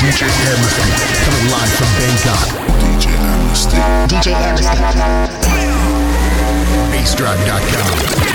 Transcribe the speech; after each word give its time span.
DJ 0.00 0.26
Amnesty, 0.50 0.82
coming 1.24 1.46
live 1.50 1.72
from 1.78 1.90
Bangkok. 1.98 2.42
DJ. 2.80 3.06
DJ 4.08 4.26
Amnesty. 4.34 4.78
BassDrive.com. 6.90 8.29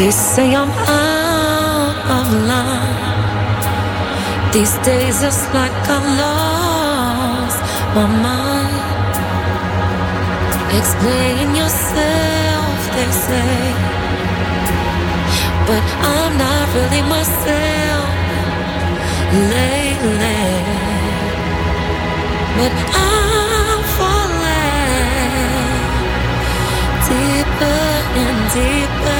They 0.00 0.10
say 0.10 0.54
I'm 0.56 0.70
out 0.70 1.96
of 2.16 2.26
line. 2.48 3.12
These 4.50 4.74
days 4.78 5.22
it's 5.22 5.44
like 5.52 5.76
I 5.96 5.98
lost 6.22 7.60
my 7.94 8.06
mind. 8.26 9.12
Explain 10.78 11.54
yourself, 11.54 12.76
they 12.96 13.10
say. 13.26 13.74
But 15.68 15.84
I'm 16.16 16.32
not 16.44 16.64
really 16.76 17.02
myself 17.16 18.08
lately. 19.52 20.48
But 22.56 22.72
I'm 23.04 23.80
falling 23.98 25.44
deeper 27.04 27.82
and 28.24 28.38
deeper. 28.54 29.19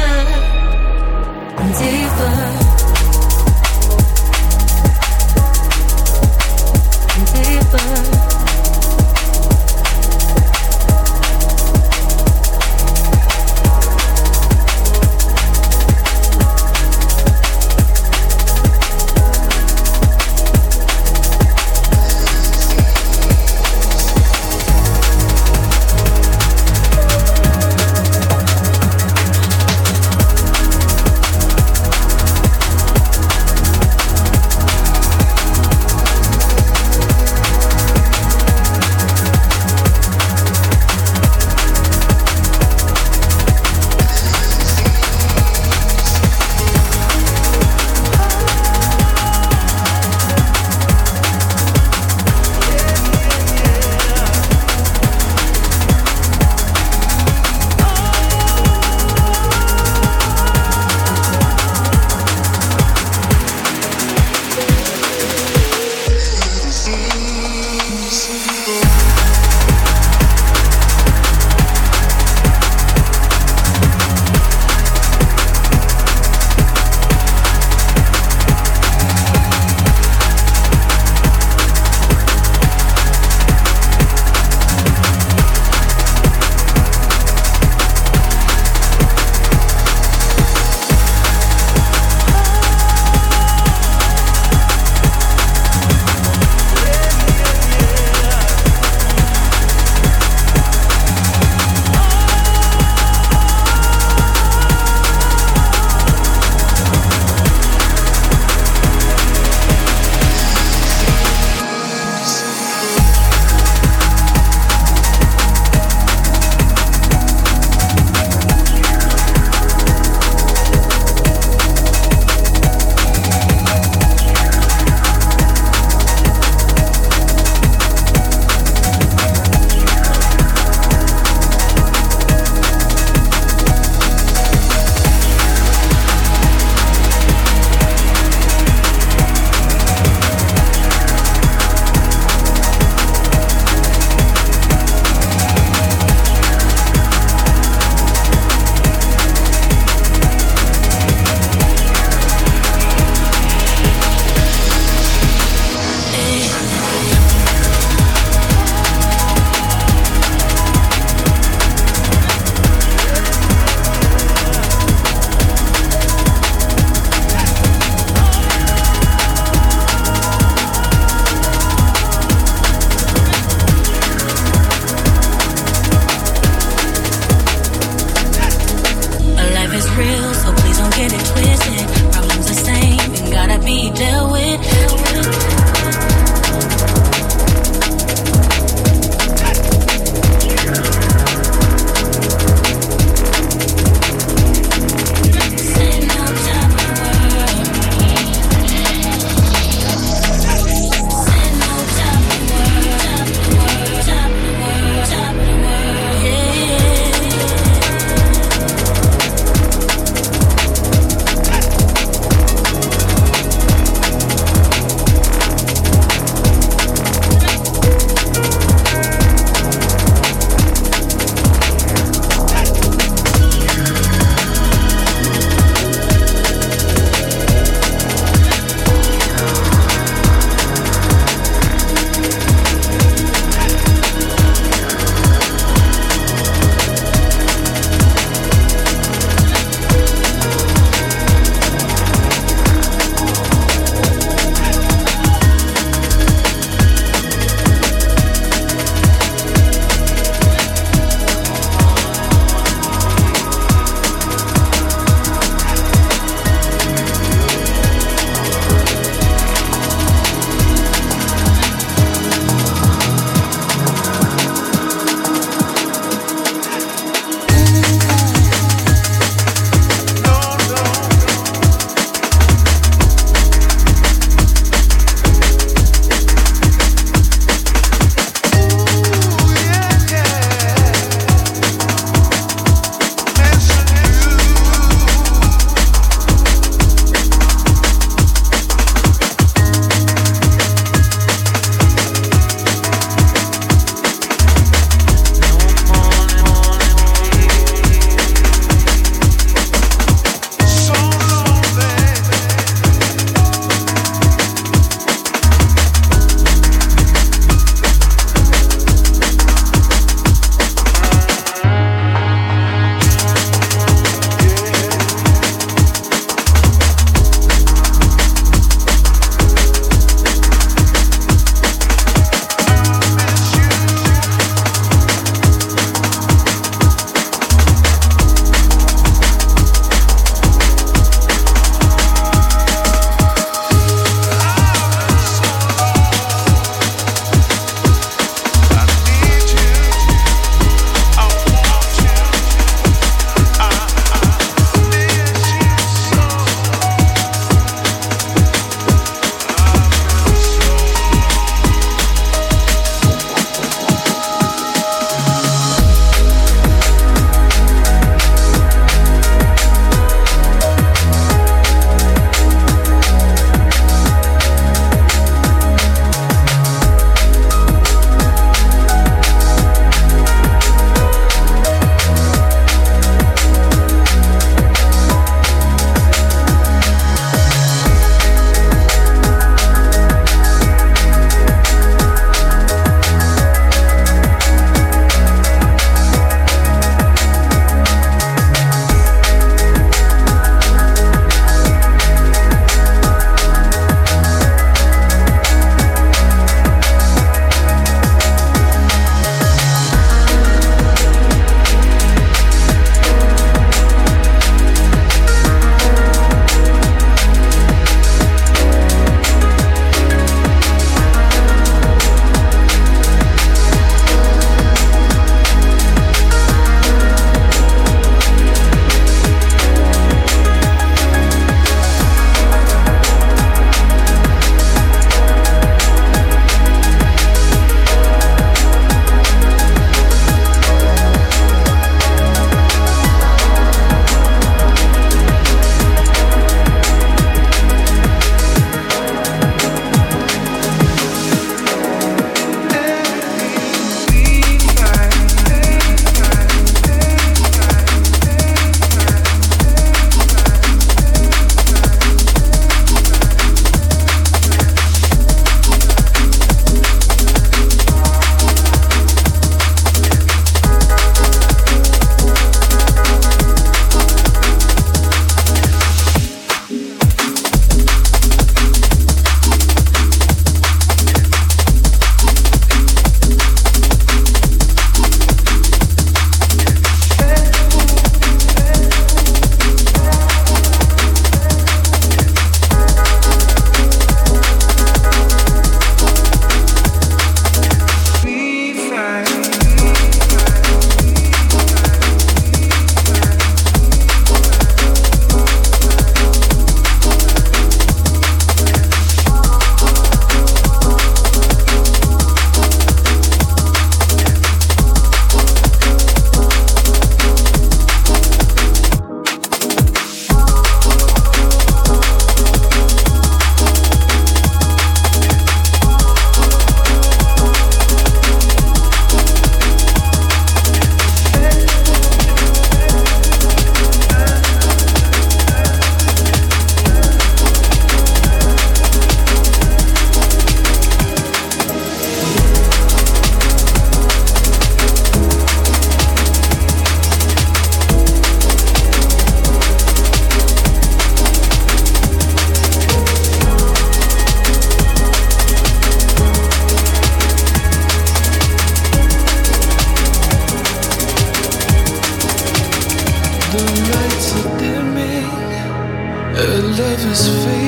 is 557.05 557.27
fading 557.43 557.60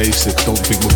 basics, 0.00 0.44
don't 0.46 0.56
think 0.56 0.89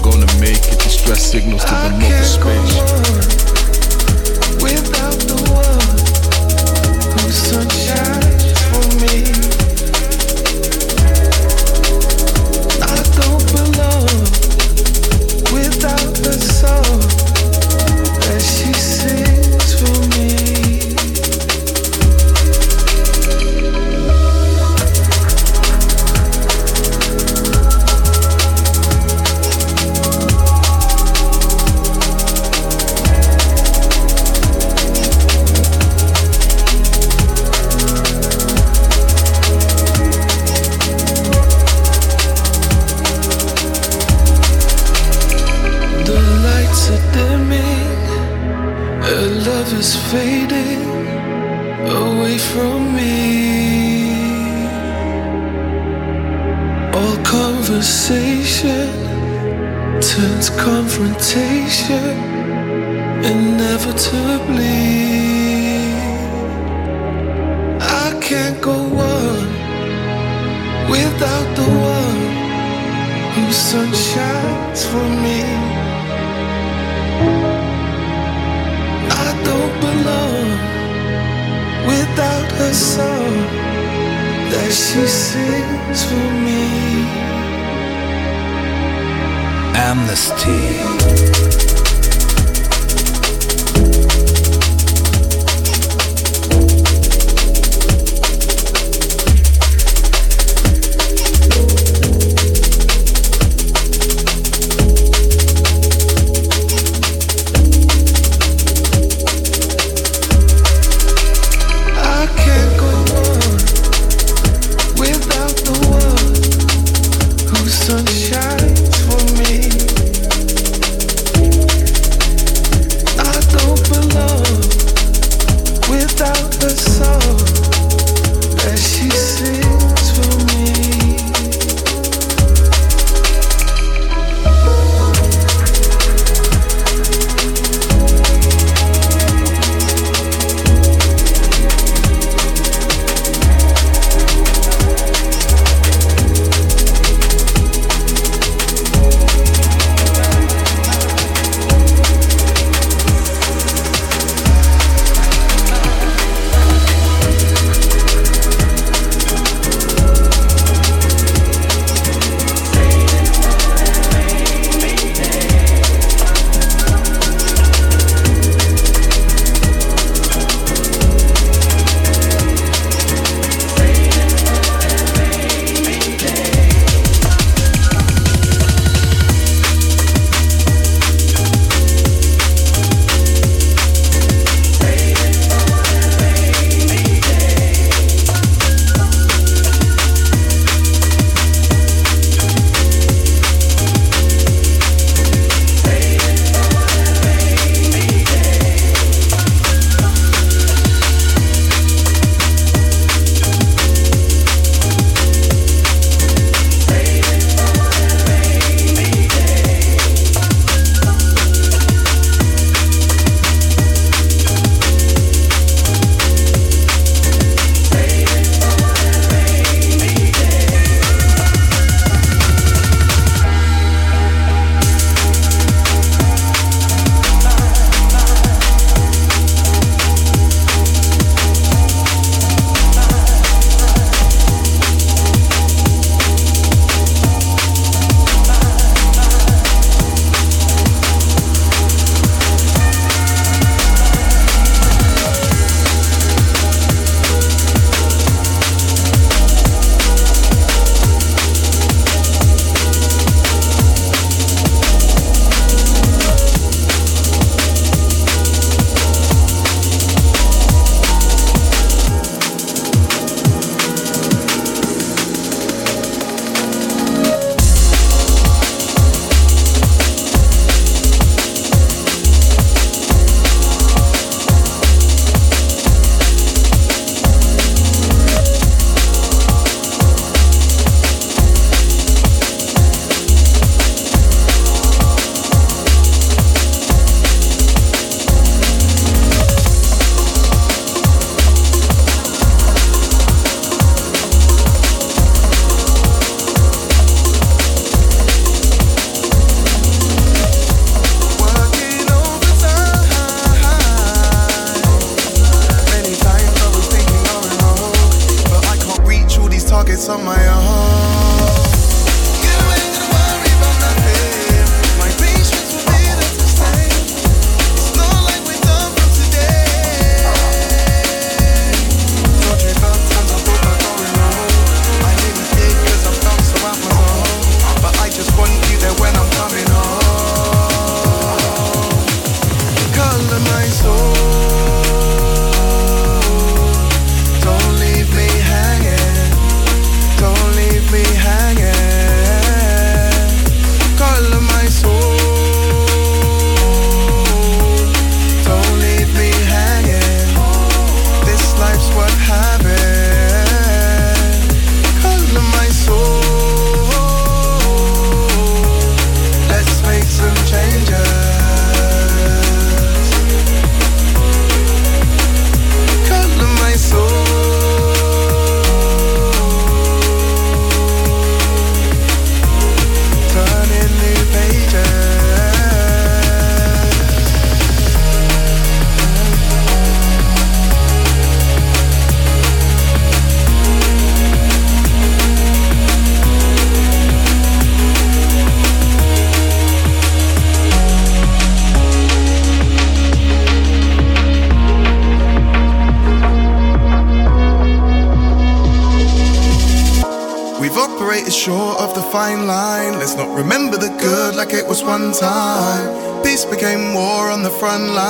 short 401.34 401.80
of 401.80 401.94
the 401.94 402.02
fine 402.02 402.46
line. 402.46 402.92
Let's 403.00 403.16
not 403.16 403.36
remember 403.36 403.76
the 403.76 403.88
good 403.98 404.36
like 404.36 404.52
it 404.52 404.66
was 404.66 404.84
one 404.84 405.12
time. 405.12 406.22
Peace 406.22 406.44
became 406.44 406.94
war 406.94 407.28
on 407.28 407.42
the 407.42 407.50
front 407.50 407.88
line. 407.88 408.04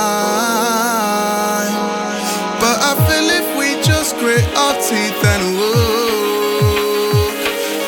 But 2.61 2.77
I 2.89 2.93
feel 3.07 3.27
if 3.41 3.57
we 3.57 3.81
just 3.81 4.15
grit 4.19 4.45
our 4.55 4.75
teeth 4.75 5.25
and 5.33 5.57
look, 5.57 7.33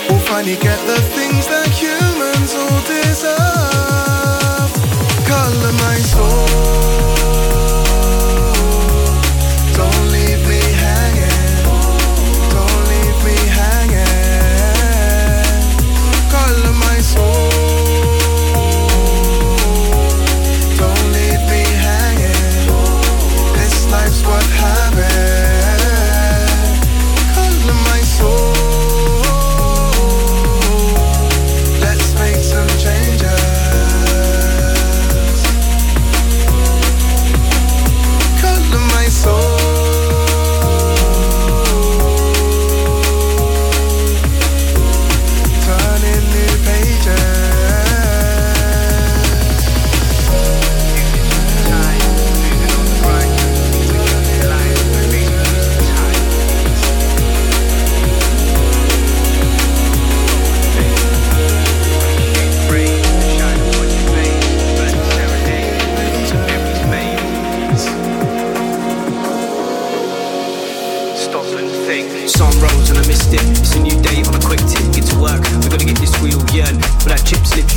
we'll 0.10 0.26
finally 0.26 0.56
get 0.56 0.80
the 0.88 1.00
things 1.14 1.46
that 1.54 1.70
humans 1.70 2.54
all 2.56 2.82
deserve. 2.90 4.72
Color 5.28 5.74
my 5.86 5.98
soul. 6.00 6.47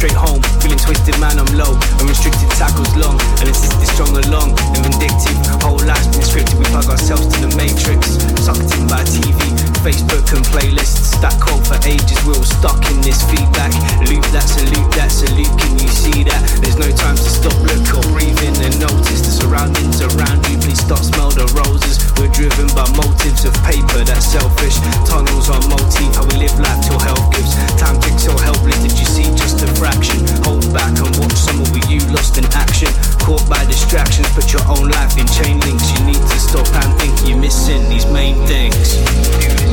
Straight 0.01 0.17
home. 0.17 0.41
Feeling 0.63 0.79
twisted, 0.79 1.21
man, 1.21 1.39
I'm 1.39 1.59
low. 1.59 1.77
And 2.01 2.09
restricted 2.09 2.49
tackles 2.57 2.89
long. 2.97 3.21
And 3.41 3.49
insisted 3.49 3.87
strong 3.93 4.17
along. 4.17 4.57
And 4.73 4.81
vindictive. 4.83 5.50
Whole 5.61 5.81
life's 5.85 6.09
been 6.09 6.25
scripted. 6.25 6.59
We 6.59 6.65
plug 6.73 6.89
ourselves 6.89 7.27
to 7.35 7.39
the 7.47 7.53
matrix. 7.57 8.17
Sucked 8.41 8.73
in 8.77 8.89
by 8.89 9.05
TV, 9.05 9.39
Facebook 9.85 10.27
and 10.33 10.45
playlists. 10.49 11.21
That 11.21 11.37
quote 11.41 11.65
for 11.67 11.77
ages. 11.87 12.17
We're 12.25 12.37
all 12.37 12.49
stuck 12.49 12.81
in 12.91 13.01
this 13.01 13.21
feedback. 13.29 13.73
Loop 14.09 14.25
that, 14.33 14.49
salute 14.49 14.91
that, 14.97 15.13
salute. 15.13 15.53
Can 15.61 15.77
you 15.77 15.89
see 15.89 16.25
that? 16.25 16.41
There's 16.65 16.81
no 16.81 16.89
time 16.97 17.17
to 17.17 17.29
stop, 17.29 17.57
look 17.69 17.85
or 17.93 18.05
breathe 18.13 18.41
in 18.41 18.57
and 18.65 18.75
notice 18.81 19.21
the 19.21 19.33
surroundings 19.33 20.01
around 20.01 20.41
you. 20.49 20.57
Please 20.59 20.81
stop, 20.81 21.05
smell 21.05 21.31
the 21.31 21.45
roses. 21.53 22.01
We're 22.17 22.33
driven 22.33 22.69
by 22.73 22.89
motives 22.97 23.45
of 23.45 23.53
paper 23.65 24.05
that's 24.05 24.25
selfish. 24.33 24.77
Tunnels 25.05 25.49
are 25.53 25.61
motif, 25.69 26.09
how 26.17 26.25
we 26.33 26.41
live 26.41 26.57
life 26.61 26.81
till 26.85 27.01
health 27.01 27.29
gives. 27.33 27.53
Time 27.77 28.01
ticks 28.01 28.25
so 28.25 28.33
helpless, 28.41 28.81
did 28.81 28.97
you 28.97 29.09
see 29.09 29.29
just 29.37 29.61
a 29.65 29.69
fraction? 29.77 30.21
Hold 30.45 30.65
back 30.73 30.93
and 31.01 31.13
watch 31.21 31.37
some 31.37 31.61
of 31.61 31.69
you 31.89 32.01
lost 32.13 32.37
in 32.37 32.45
action. 32.53 32.93
Caught 33.25 33.49
by 33.49 33.65
distractions, 33.65 34.29
put 34.33 34.53
your 34.53 34.65
own 34.69 34.89
life 34.89 35.17
in 35.17 35.27
chain 35.51 35.61
links. 35.61 35.91
You 35.99 36.07
need 36.07 36.15
to 36.15 36.39
stop 36.39 36.67
and 36.83 36.99
think 37.01 37.29
you're 37.29 37.39
missing 37.39 37.89
these 37.89 38.07
main 38.07 38.37
things. 38.47 38.97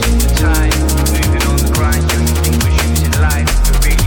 All 0.06 0.18
the 0.18 0.34
time, 0.38 0.74
moving 1.14 1.44
on 1.48 1.58
the 1.58 1.72
grind. 1.74 2.04
You 2.04 2.36
think 2.42 2.64
we're 2.64 2.78
using 2.90 3.14
life, 3.22 3.50
but 3.66 3.86
really 3.86 4.07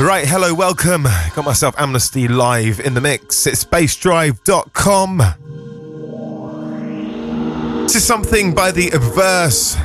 Right, 0.00 0.26
hello, 0.26 0.52
welcome. 0.52 1.04
Got 1.04 1.44
myself 1.44 1.76
Amnesty 1.78 2.26
live 2.26 2.80
in 2.80 2.94
the 2.94 3.00
mix. 3.00 3.46
It's 3.46 3.64
bassdrive.com. 3.64 5.18
This 7.84 7.94
is 7.94 8.04
something 8.04 8.54
by 8.54 8.72
the 8.72 8.92
ob:verse. 8.92 9.76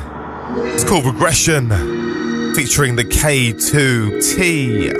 It's 0.74 0.82
called 0.82 1.06
Regression, 1.06 1.70
featuring 2.54 2.96
the 2.96 3.04
K2T. 3.04 4.90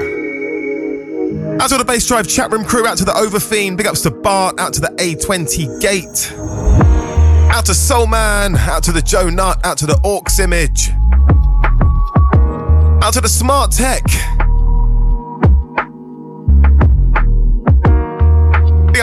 Out 1.60 1.70
to 1.70 1.76
the 1.76 1.84
Bass 1.84 2.06
Drive 2.06 2.28
chat 2.28 2.52
room 2.52 2.64
crew, 2.64 2.86
out 2.86 2.96
to 2.98 3.04
the 3.04 3.12
Overfiend, 3.12 3.76
big 3.78 3.88
ups 3.88 4.02
to 4.02 4.12
Bart, 4.12 4.60
out 4.60 4.72
to 4.74 4.80
the 4.80 4.90
A20 4.90 5.80
Gate, 5.80 6.32
out 7.52 7.66
to 7.66 7.74
Soul 7.74 8.06
Man, 8.06 8.56
out 8.56 8.84
to 8.84 8.92
the 8.92 9.02
Joe 9.02 9.28
Nut, 9.28 9.58
out 9.64 9.76
to 9.78 9.86
the 9.86 9.96
Orcs 10.04 10.38
Image, 10.38 10.90
out 13.04 13.12
to 13.14 13.20
the 13.20 13.28
Smart 13.28 13.72
Tech. 13.72 14.04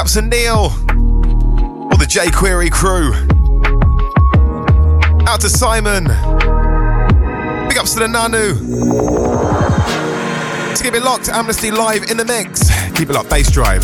Ups 0.08 0.14
to 0.14 0.22
Neil, 0.22 0.68
or 1.92 1.98
the 1.98 2.06
jQuery 2.08 2.72
crew. 2.72 3.12
Out 5.28 5.42
to 5.42 5.50
Simon. 5.50 6.06
Big 7.68 7.78
ups 7.78 7.92
to 7.96 8.00
the 8.00 8.08
Nanu. 8.08 8.58
To 10.78 10.82
keep 10.82 10.94
it 10.94 11.04
locked, 11.04 11.28
Amnesty 11.28 11.72
Live 11.72 12.10
in 12.10 12.16
the 12.16 12.24
mix. 12.24 12.70
Keep 12.98 13.10
it 13.10 13.14
locked, 13.16 13.30
Bass 13.30 13.52
Drive. 13.52 13.84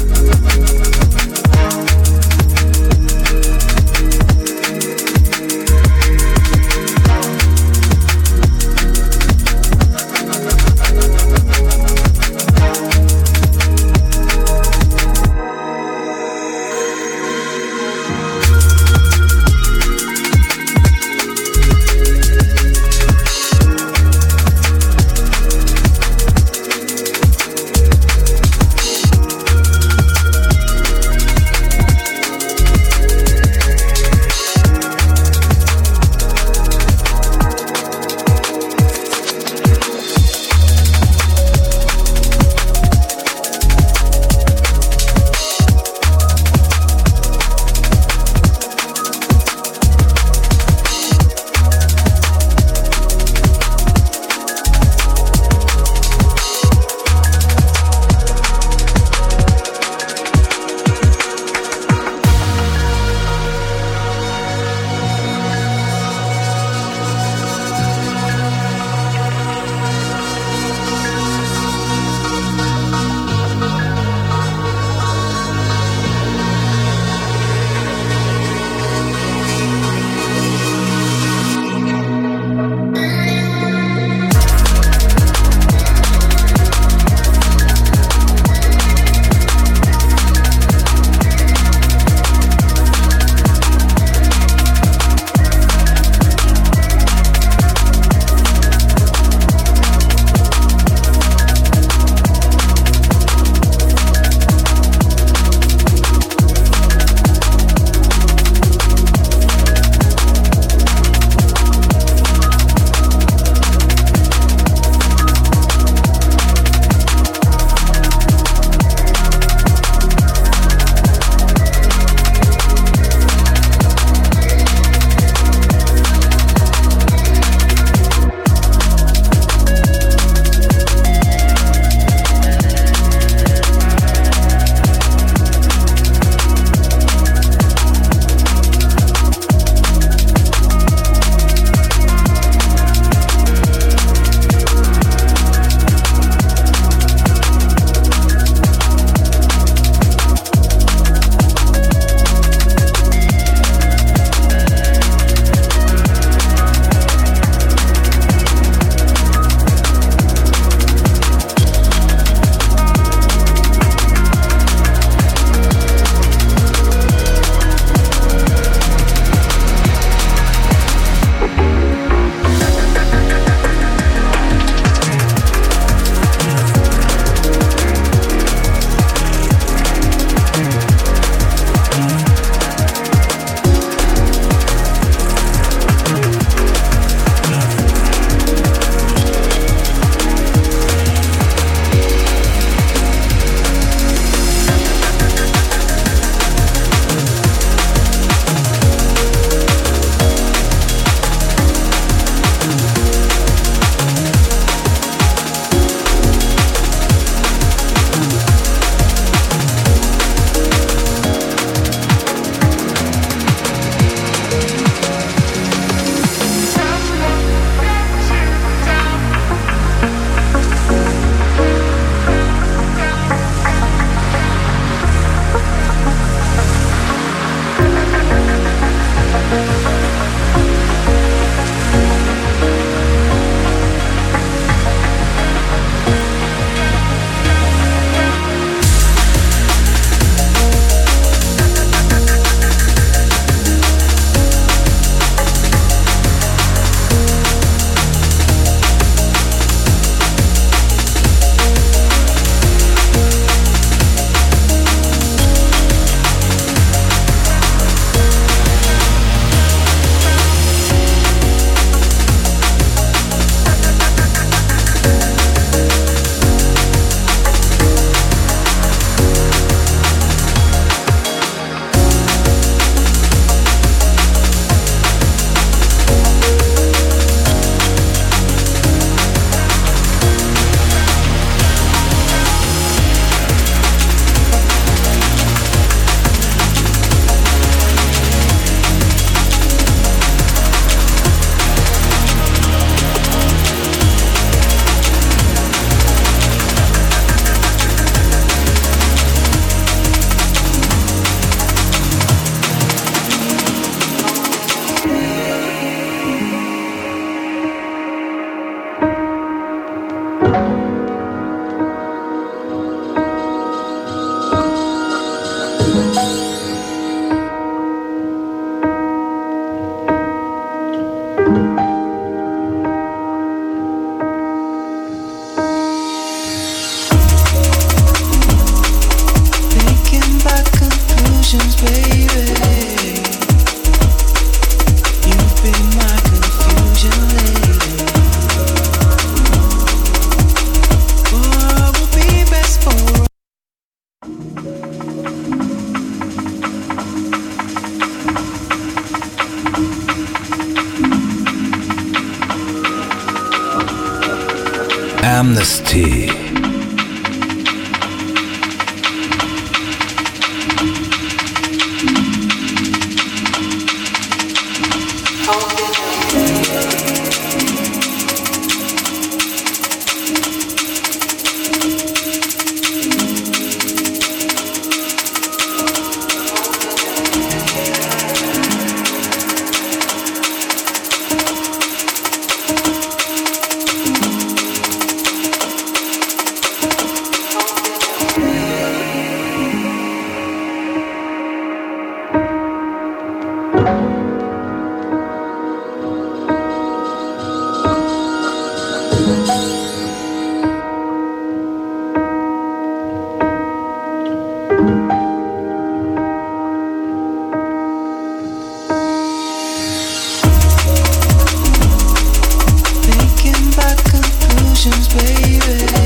Baby. 415.16 416.02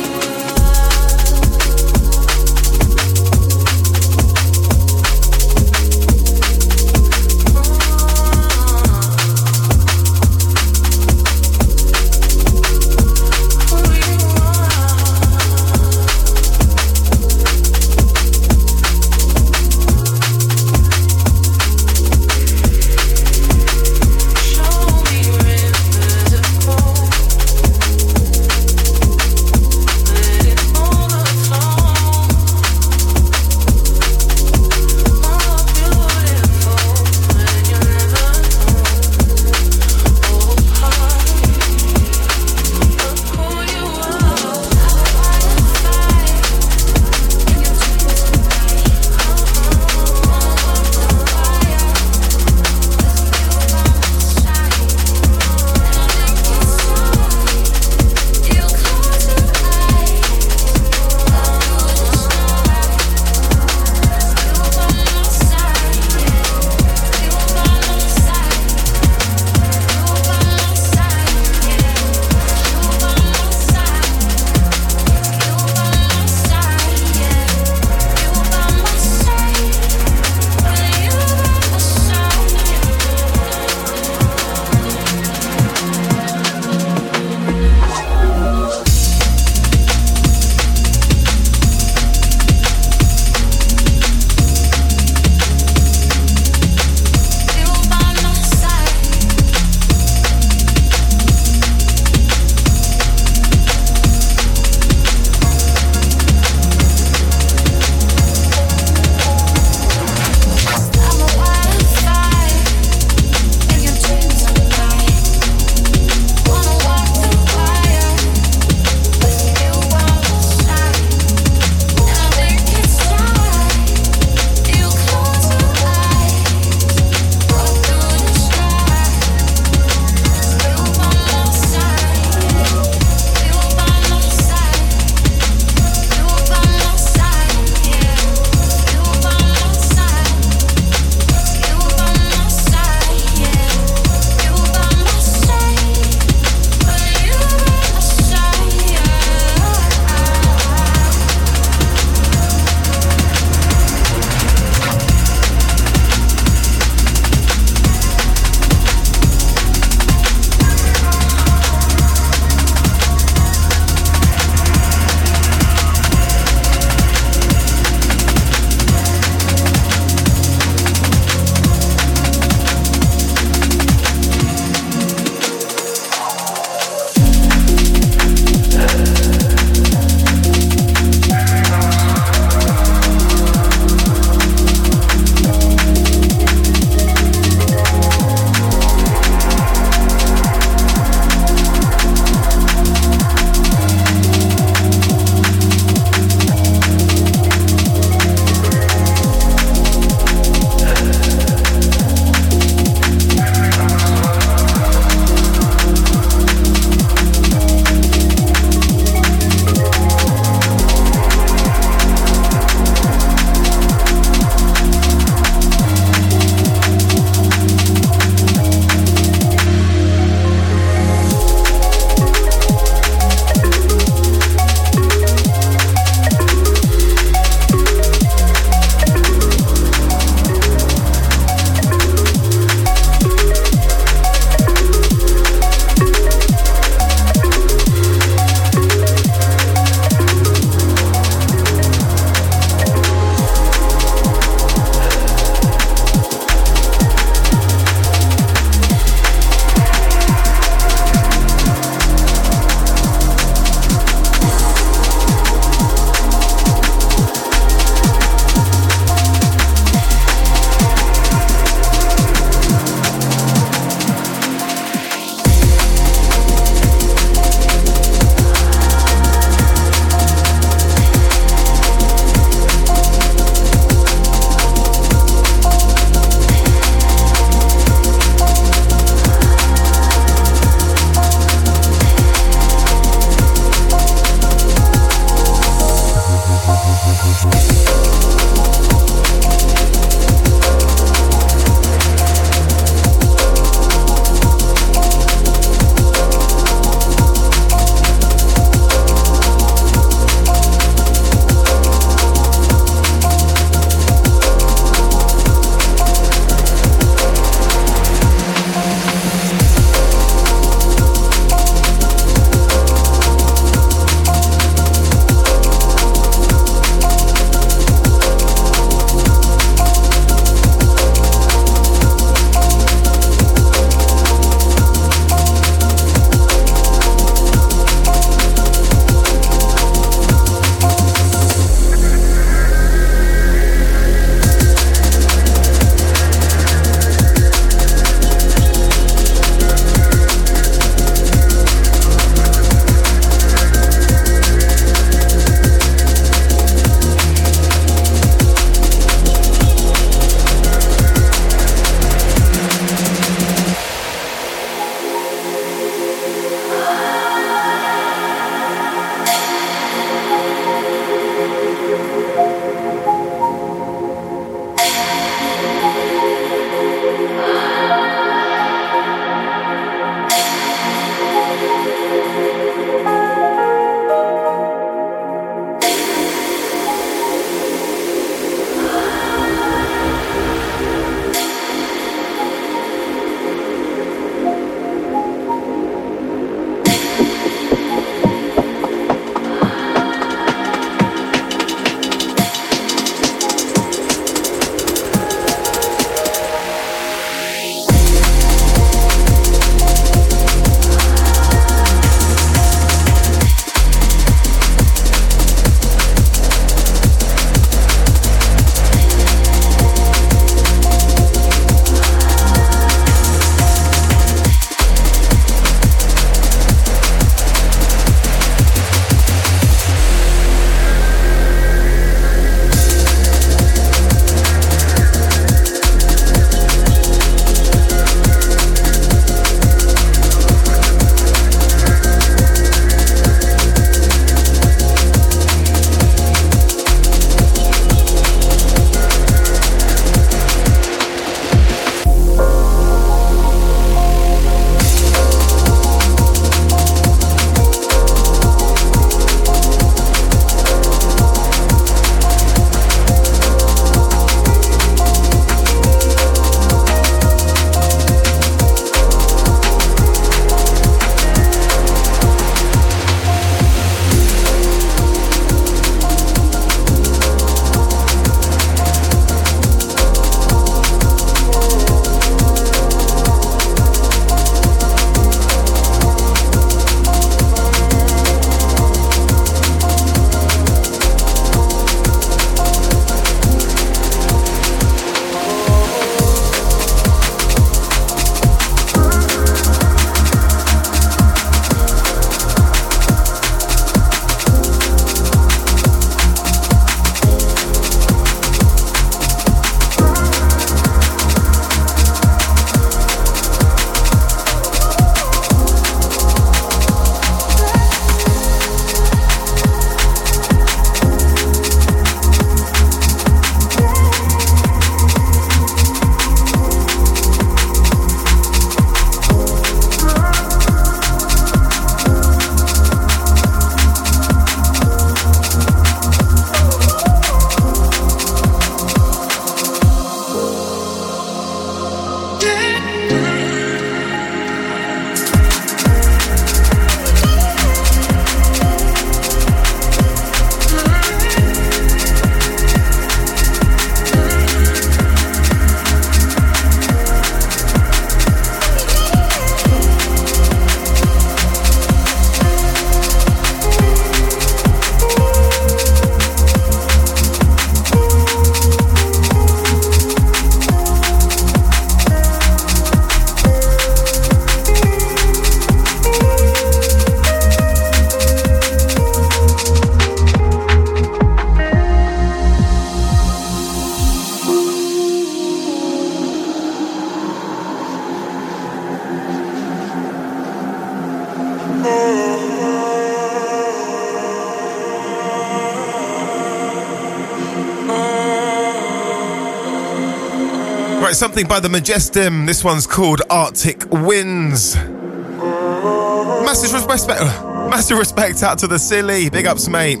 Something 591.36 591.50
by 591.50 591.60
the 591.60 591.68
Majestim. 591.68 592.46
This 592.46 592.64
one's 592.64 592.86
called 592.86 593.20
Arctic 593.28 593.90
Winds. 593.90 594.74
Massive 594.74 596.72
respect, 596.72 597.20
massive 597.68 597.98
respect 597.98 598.42
out 598.42 598.58
to 598.60 598.66
the 598.66 598.76
Sili. 598.76 599.30
Big 599.30 599.44
ups, 599.44 599.68
mate. 599.68 600.00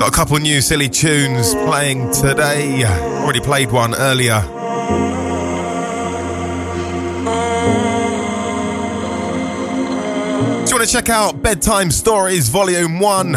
Got 0.00 0.08
a 0.08 0.10
couple 0.10 0.36
new 0.38 0.58
Sili 0.58 0.92
tunes 0.92 1.54
playing 1.54 2.10
today. 2.10 2.84
Already 2.84 3.38
played 3.38 3.70
one 3.70 3.94
earlier. 3.94 4.40
Do 4.40 4.48
you 10.66 10.76
want 10.76 10.88
to 10.88 10.92
check 10.92 11.08
out 11.08 11.40
Bedtime 11.40 11.92
Stories 11.92 12.48
Volume 12.48 12.98
1? 12.98 13.32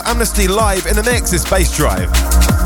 Amnesty 0.00 0.48
Live 0.48 0.86
in 0.86 0.96
the 0.96 1.02
mix 1.02 1.32
is 1.32 1.44
BassDrive. 1.44 2.61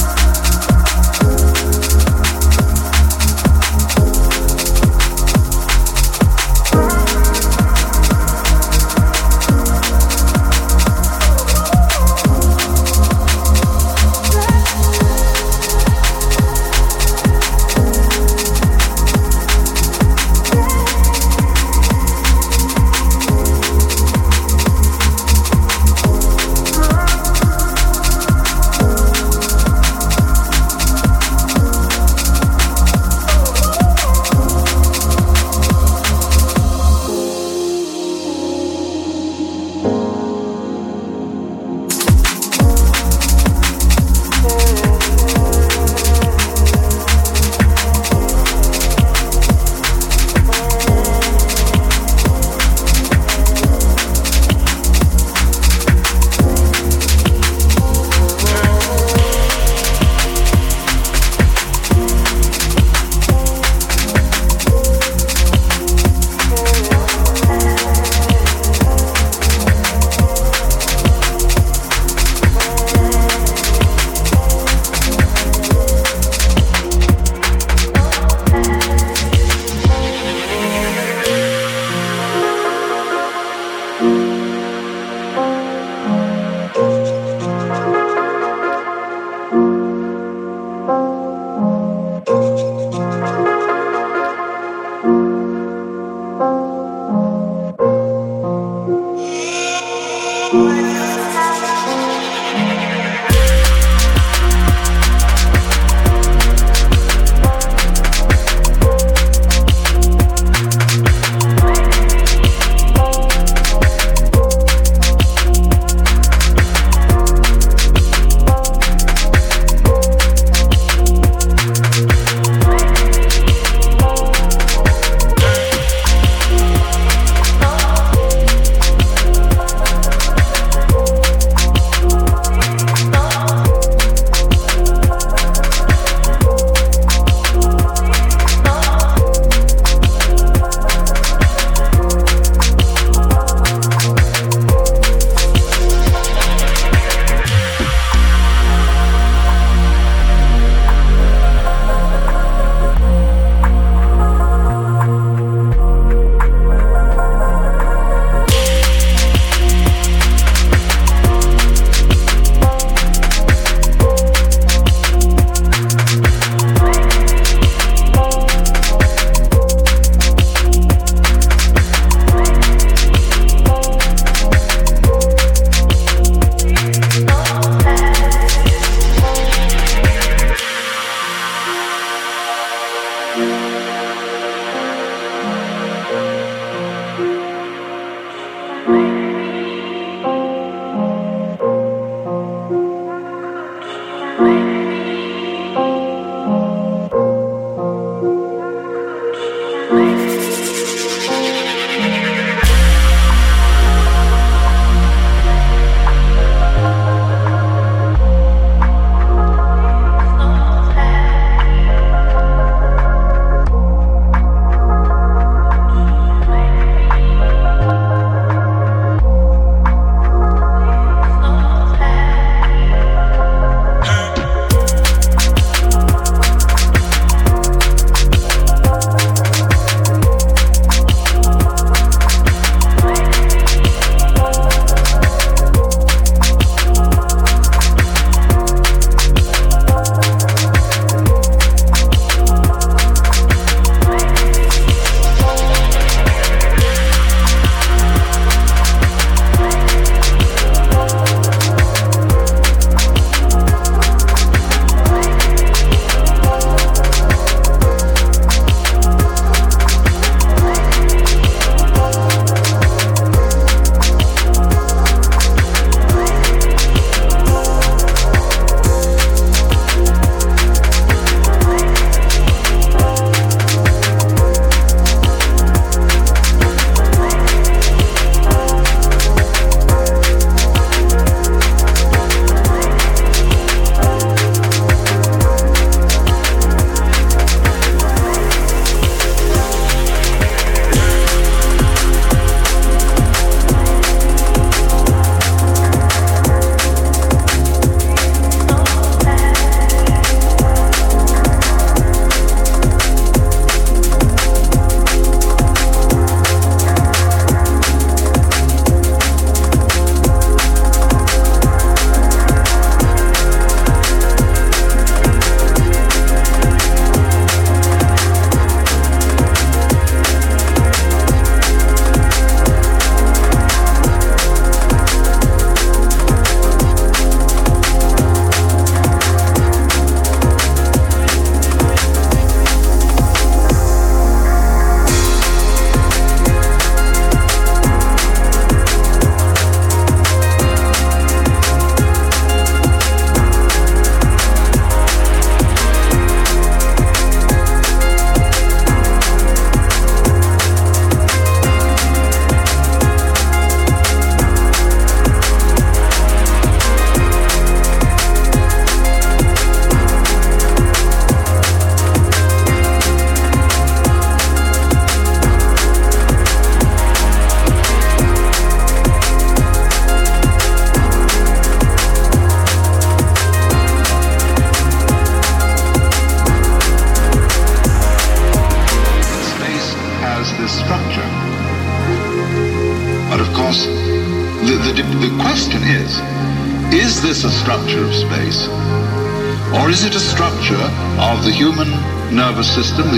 System, 392.76 393.15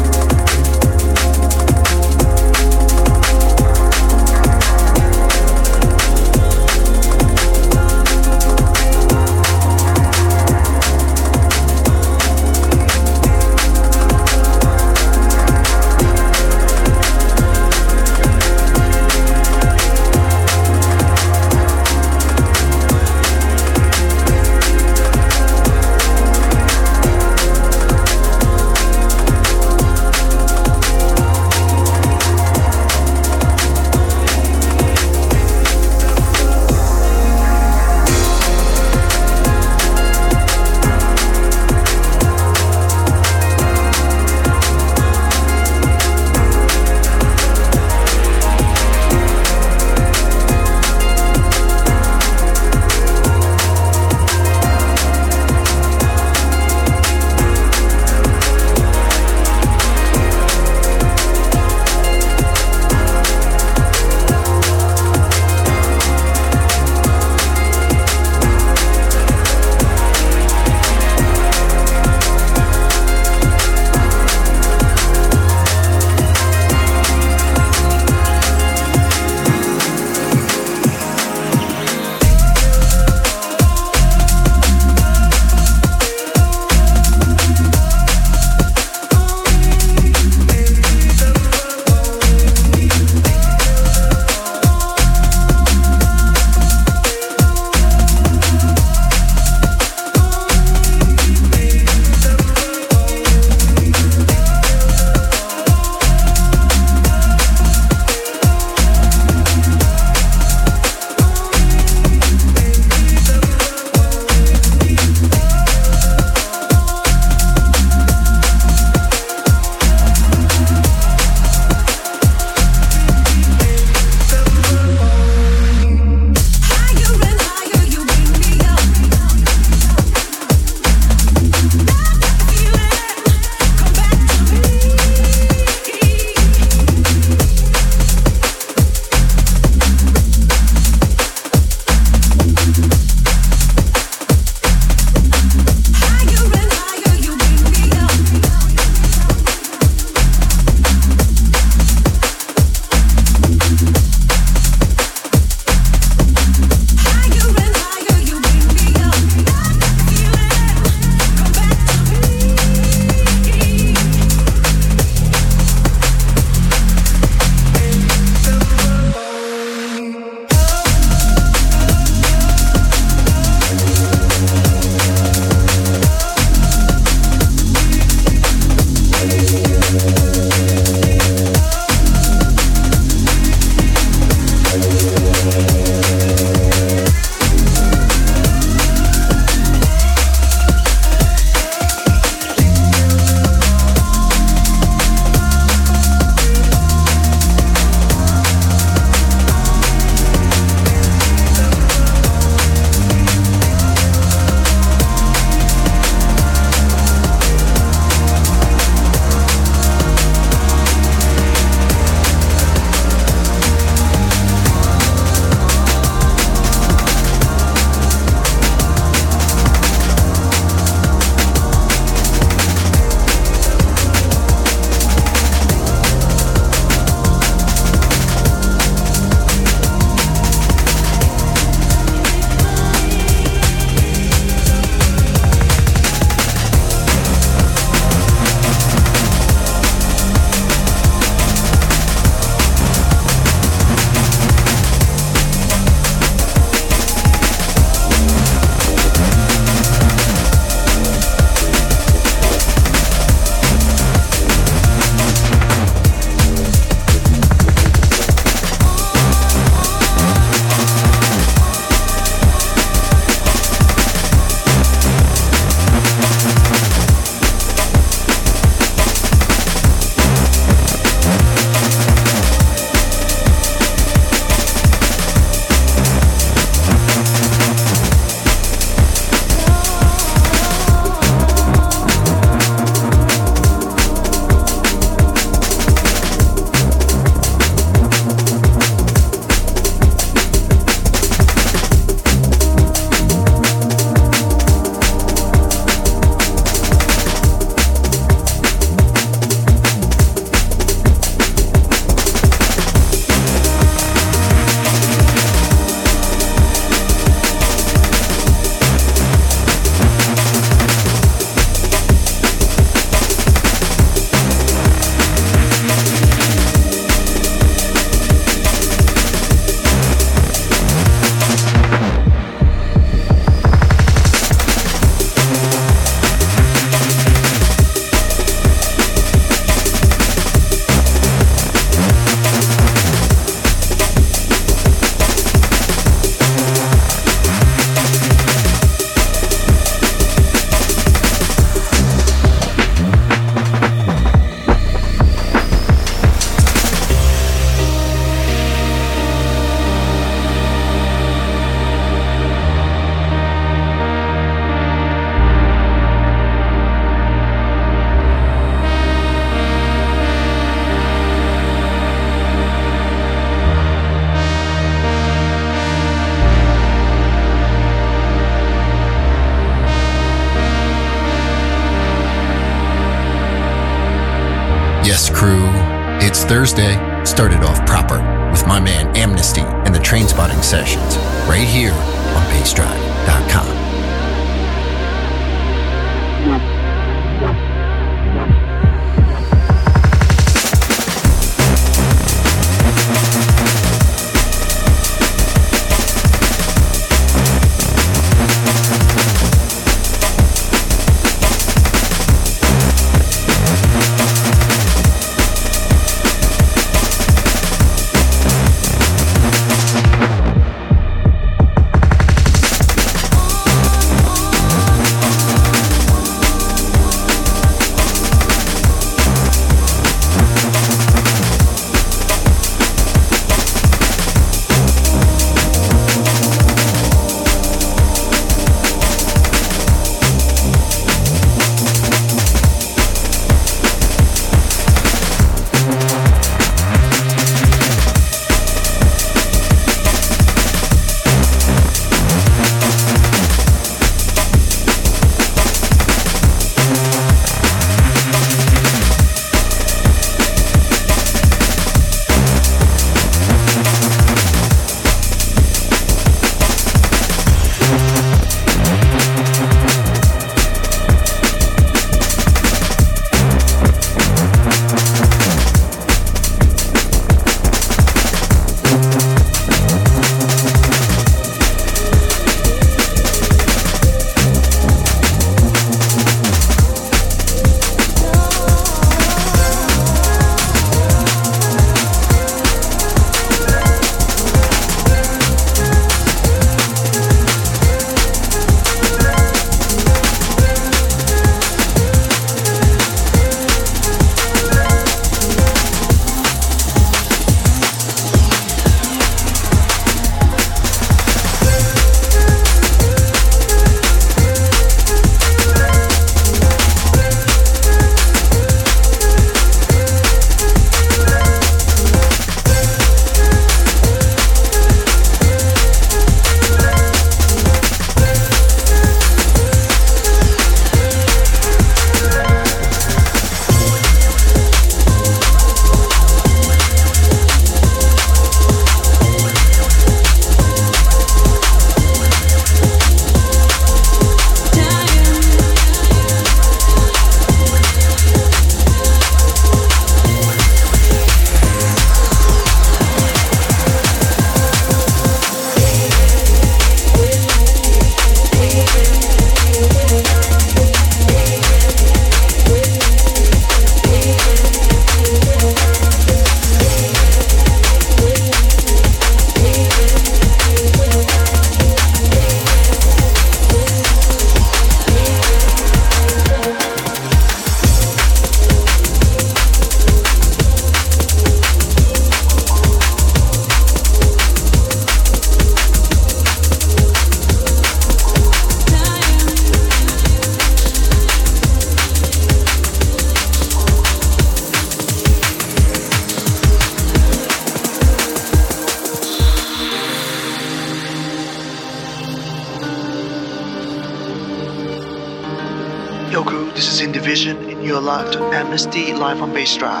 Live 599.61 599.77
Drive. 599.77 600.00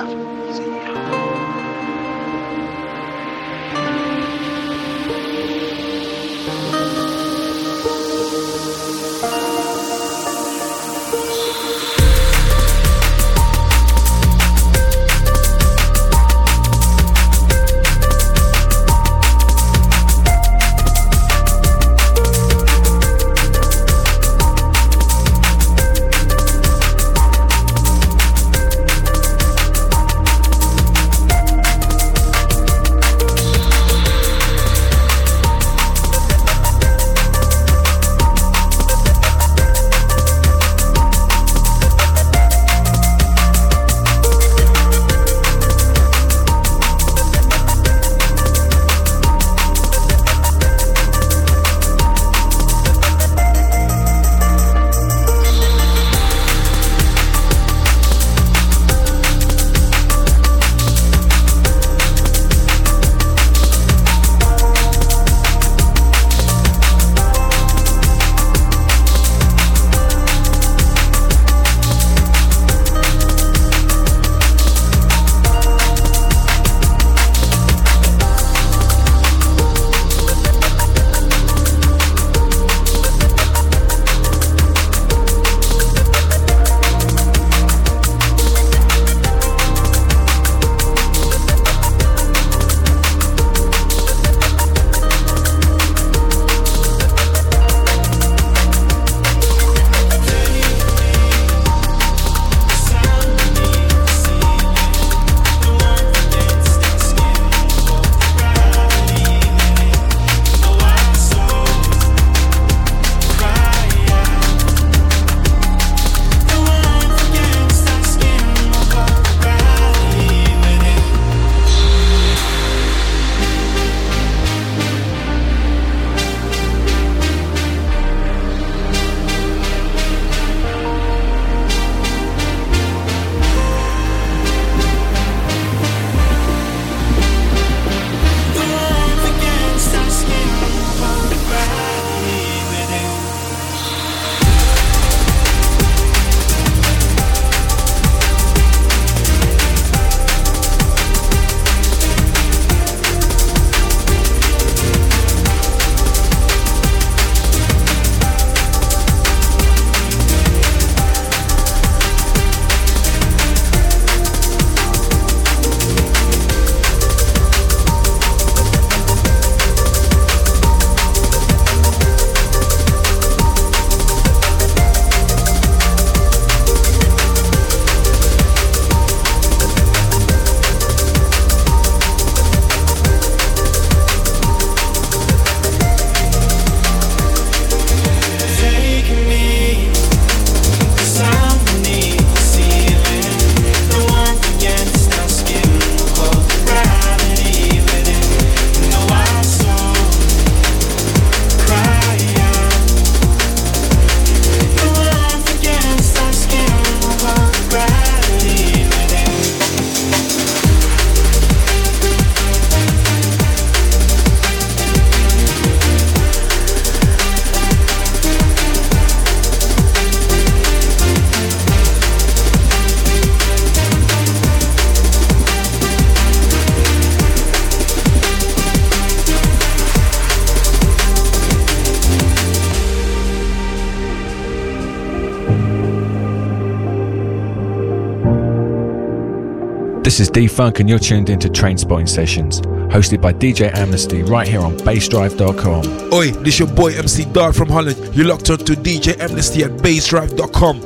Is 240.21 240.29
D 240.29 240.47
Funk, 240.47 240.79
and 240.79 240.87
you're 240.87 240.99
tuned 240.99 241.29
into 241.29 241.47
Trainspotting 241.47 242.07
Sessions, 242.07 242.61
hosted 242.91 243.21
by 243.21 243.33
DJ 243.33 243.73
Amnesty, 243.73 244.21
right 244.21 244.47
here 244.47 244.61
on 244.61 244.77
BassDrive.com. 244.77 246.13
Oi, 246.13 246.31
this 246.43 246.59
your 246.59 246.67
boy 246.67 246.95
MC 246.95 247.25
Dar 247.25 247.51
from 247.51 247.69
Holland. 247.69 247.97
You're 248.15 248.27
locked 248.27 248.49
on 248.51 248.59
to 248.59 248.73
DJ 248.73 249.19
Amnesty 249.19 249.63
at 249.63 249.71
BassDrive.com. 249.71 250.81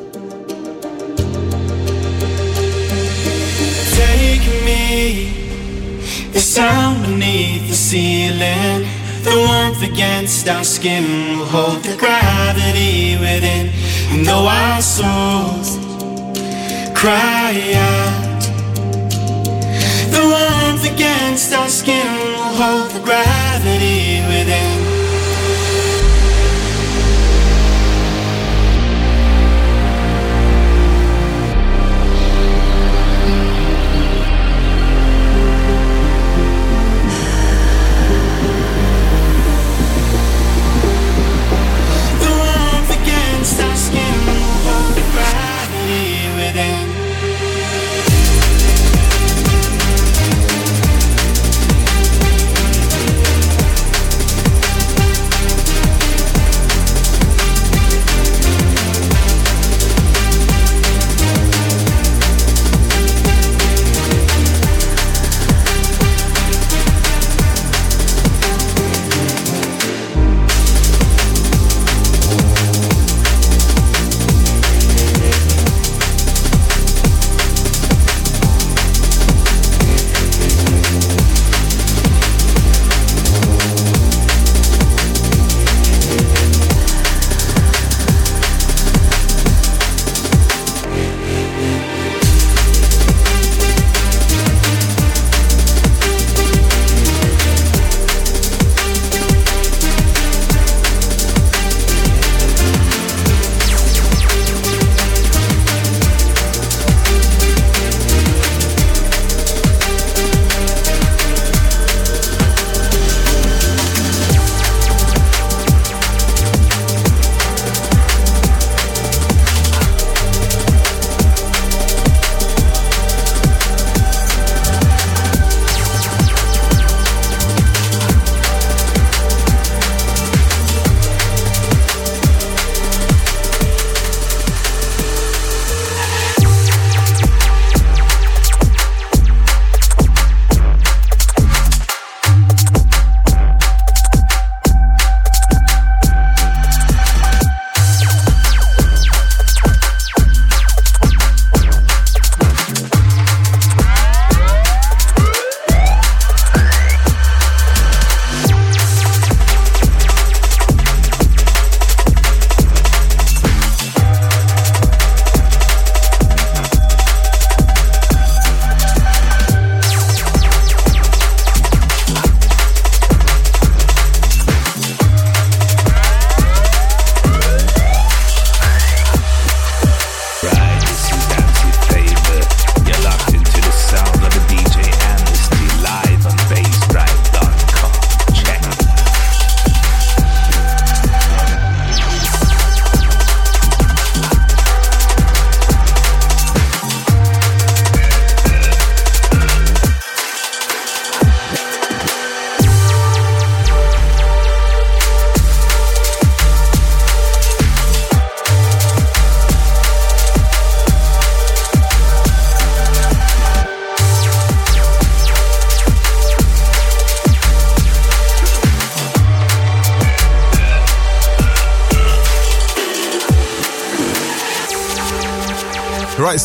Take 3.95 4.45
me, 4.63 6.31
the 6.31 6.39
sound 6.39 7.03
beneath 7.05 7.67
the 7.67 7.75
ceiling, 7.75 8.87
the 9.23 9.35
warmth 9.35 9.83
against 9.83 10.47
our 10.47 10.63
skin 10.63 11.37
will 11.37 11.45
hold 11.45 11.83
the 11.83 11.97
gravity 11.97 13.17
within. 13.17 13.69
And 14.11 14.25
though 14.25 14.47
our 14.47 14.81
souls 14.81 15.77
cry 16.95 17.73
out, 17.75 18.04
against 21.35 21.53
our 21.53 21.67
skin 21.67 22.07
will 22.15 22.55
hold 22.55 22.91
the 22.91 22.99
gravity 23.01 24.21
within. 24.25 24.94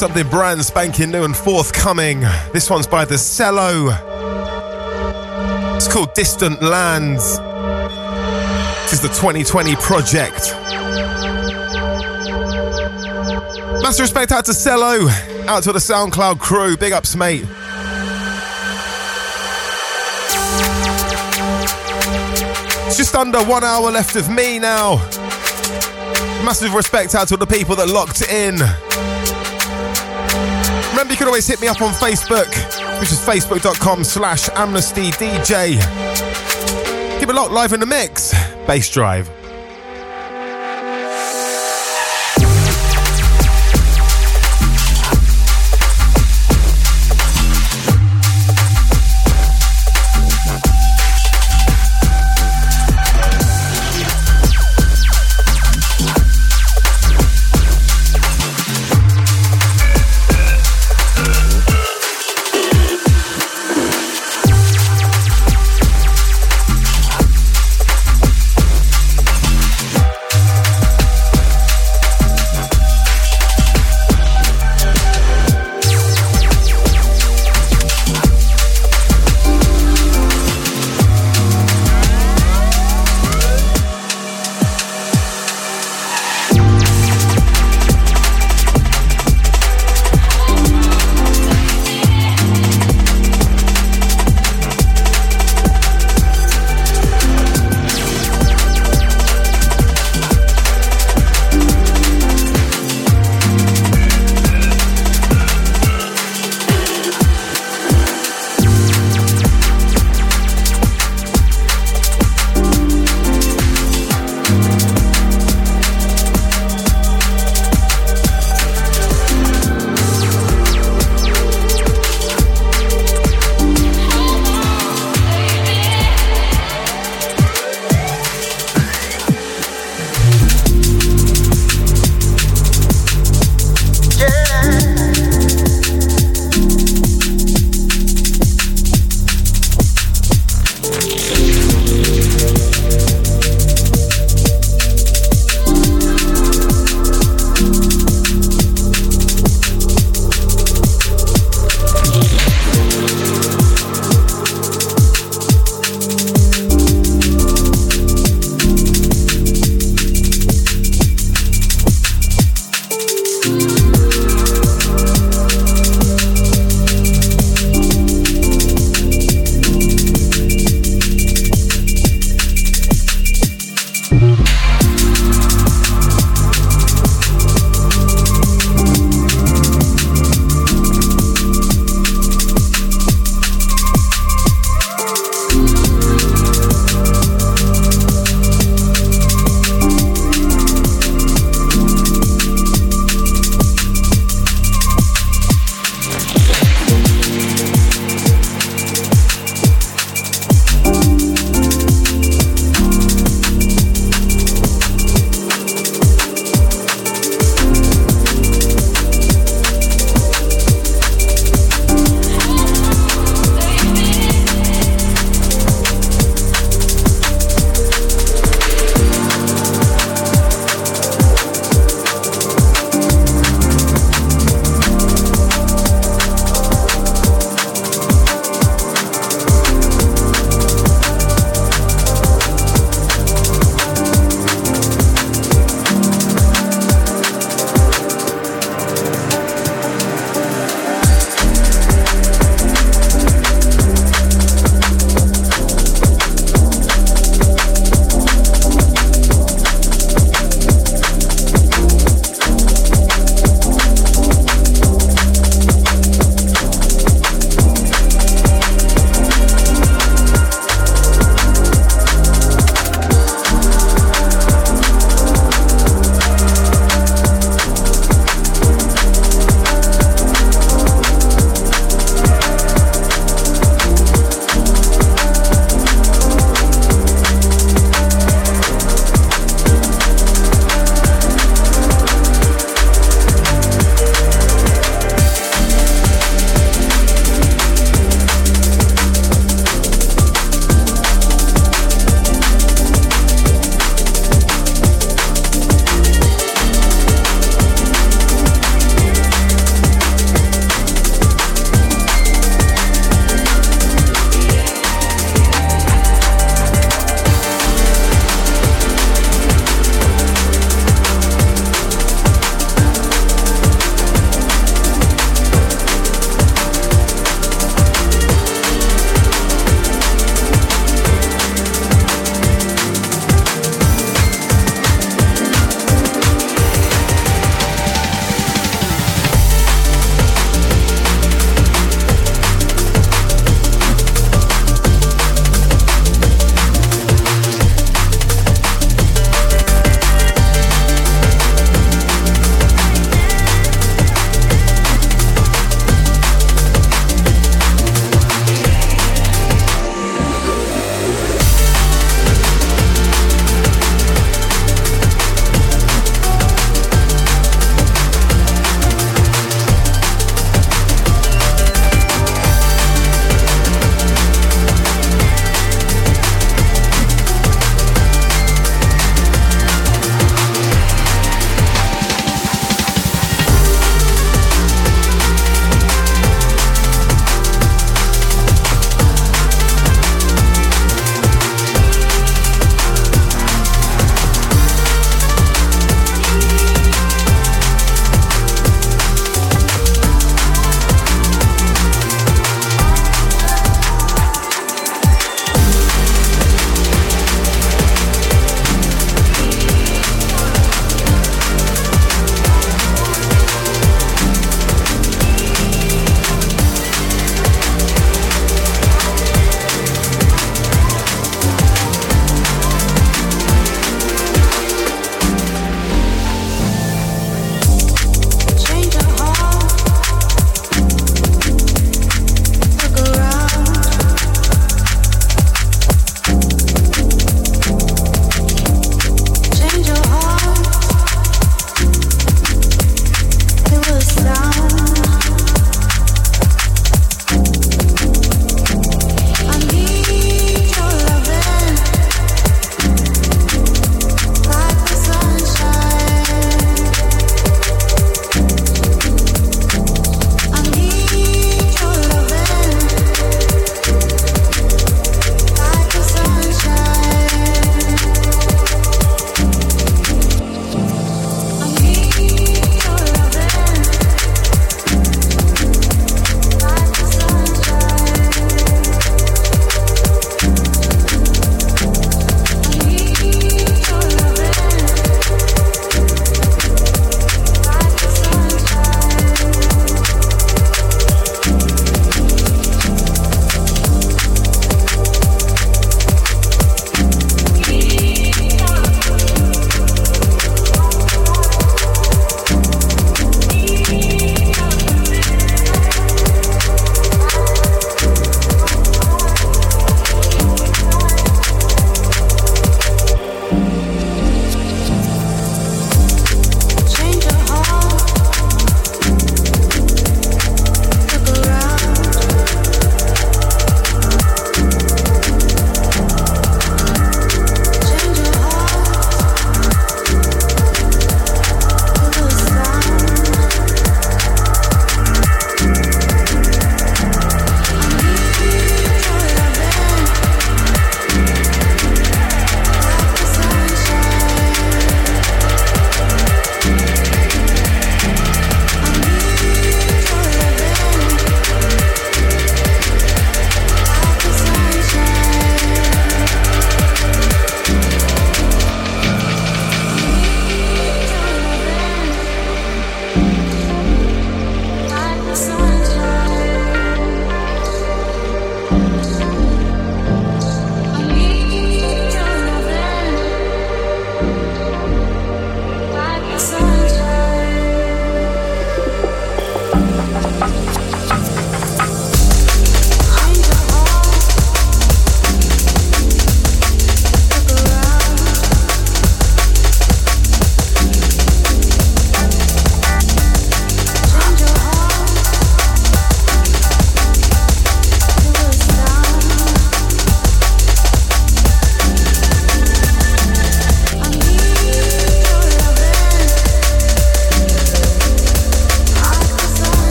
Something 0.00 0.28
brand 0.30 0.64
spanking 0.64 1.10
new 1.10 1.24
and 1.24 1.36
forthcoming. 1.36 2.20
This 2.54 2.70
one's 2.70 2.86
by 2.86 3.04
the 3.04 3.16
CELO. 3.16 3.90
It's 5.76 5.92
called 5.92 6.14
Distant 6.14 6.62
Lands. 6.62 7.36
This 8.84 8.94
is 8.94 9.02
the 9.02 9.08
2020 9.08 9.76
project. 9.76 10.54
Massive 13.82 14.04
respect 14.04 14.32
out 14.32 14.46
to 14.46 14.52
CELO, 14.52 15.06
out 15.46 15.64
to 15.64 15.72
the 15.72 15.78
SoundCloud 15.78 16.40
crew. 16.40 16.78
Big 16.78 16.94
ups, 16.94 17.14
mate. 17.14 17.44
It's 22.86 22.96
just 22.96 23.14
under 23.14 23.44
one 23.44 23.64
hour 23.64 23.90
left 23.90 24.16
of 24.16 24.30
me 24.30 24.58
now. 24.58 24.96
Massive 26.42 26.72
respect 26.72 27.14
out 27.14 27.28
to 27.28 27.36
the 27.36 27.46
people 27.46 27.76
that 27.76 27.88
locked 27.90 28.22
in. 28.22 28.56
Can 31.20 31.28
always 31.28 31.46
hit 31.46 31.60
me 31.60 31.68
up 31.68 31.82
on 31.82 31.92
Facebook, 31.92 32.48
which 32.98 33.12
is 33.12 33.18
facebook.com 33.18 34.04
slash 34.04 34.48
amnestydj. 34.48 35.78
Keep 37.20 37.28
it 37.28 37.34
locked 37.34 37.52
live 37.52 37.74
in 37.74 37.80
the 37.80 37.84
mix. 37.84 38.32
BassDrive. 38.64 39.39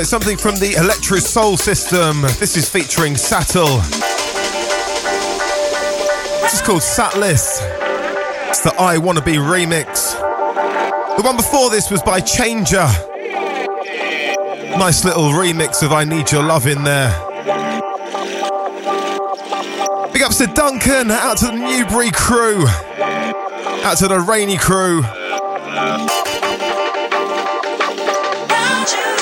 Right, 0.00 0.06
something 0.06 0.38
from 0.38 0.54
the 0.54 0.70
Electrosoul 0.70 1.58
System. 1.58 2.22
This 2.38 2.56
is 2.56 2.66
featuring 2.66 3.16
Satl. 3.16 3.82
This 6.40 6.54
is 6.54 6.62
called 6.62 6.80
Satless. 6.80 7.58
It's 8.48 8.60
the 8.60 8.72
I 8.78 8.96
Wannabe 8.96 9.36
remix. 9.36 10.18
The 11.18 11.22
one 11.22 11.36
before 11.36 11.68
this 11.68 11.90
was 11.90 12.02
by 12.02 12.20
Changer. 12.20 12.88
Nice 14.78 15.04
little 15.04 15.32
remix 15.32 15.82
of 15.82 15.92
I 15.92 16.04
Need 16.04 16.32
Your 16.32 16.44
Lovin 16.44 16.82
there. 16.82 17.10
Big 20.14 20.22
ups 20.22 20.38
to 20.38 20.46
Duncan, 20.46 21.10
out 21.10 21.36
to 21.36 21.44
the 21.44 21.52
Newbury 21.52 22.10
crew, 22.10 22.66
out 23.84 23.98
to 23.98 24.08
the 24.08 24.20
Rainy 24.20 24.56
crew. 24.56 25.02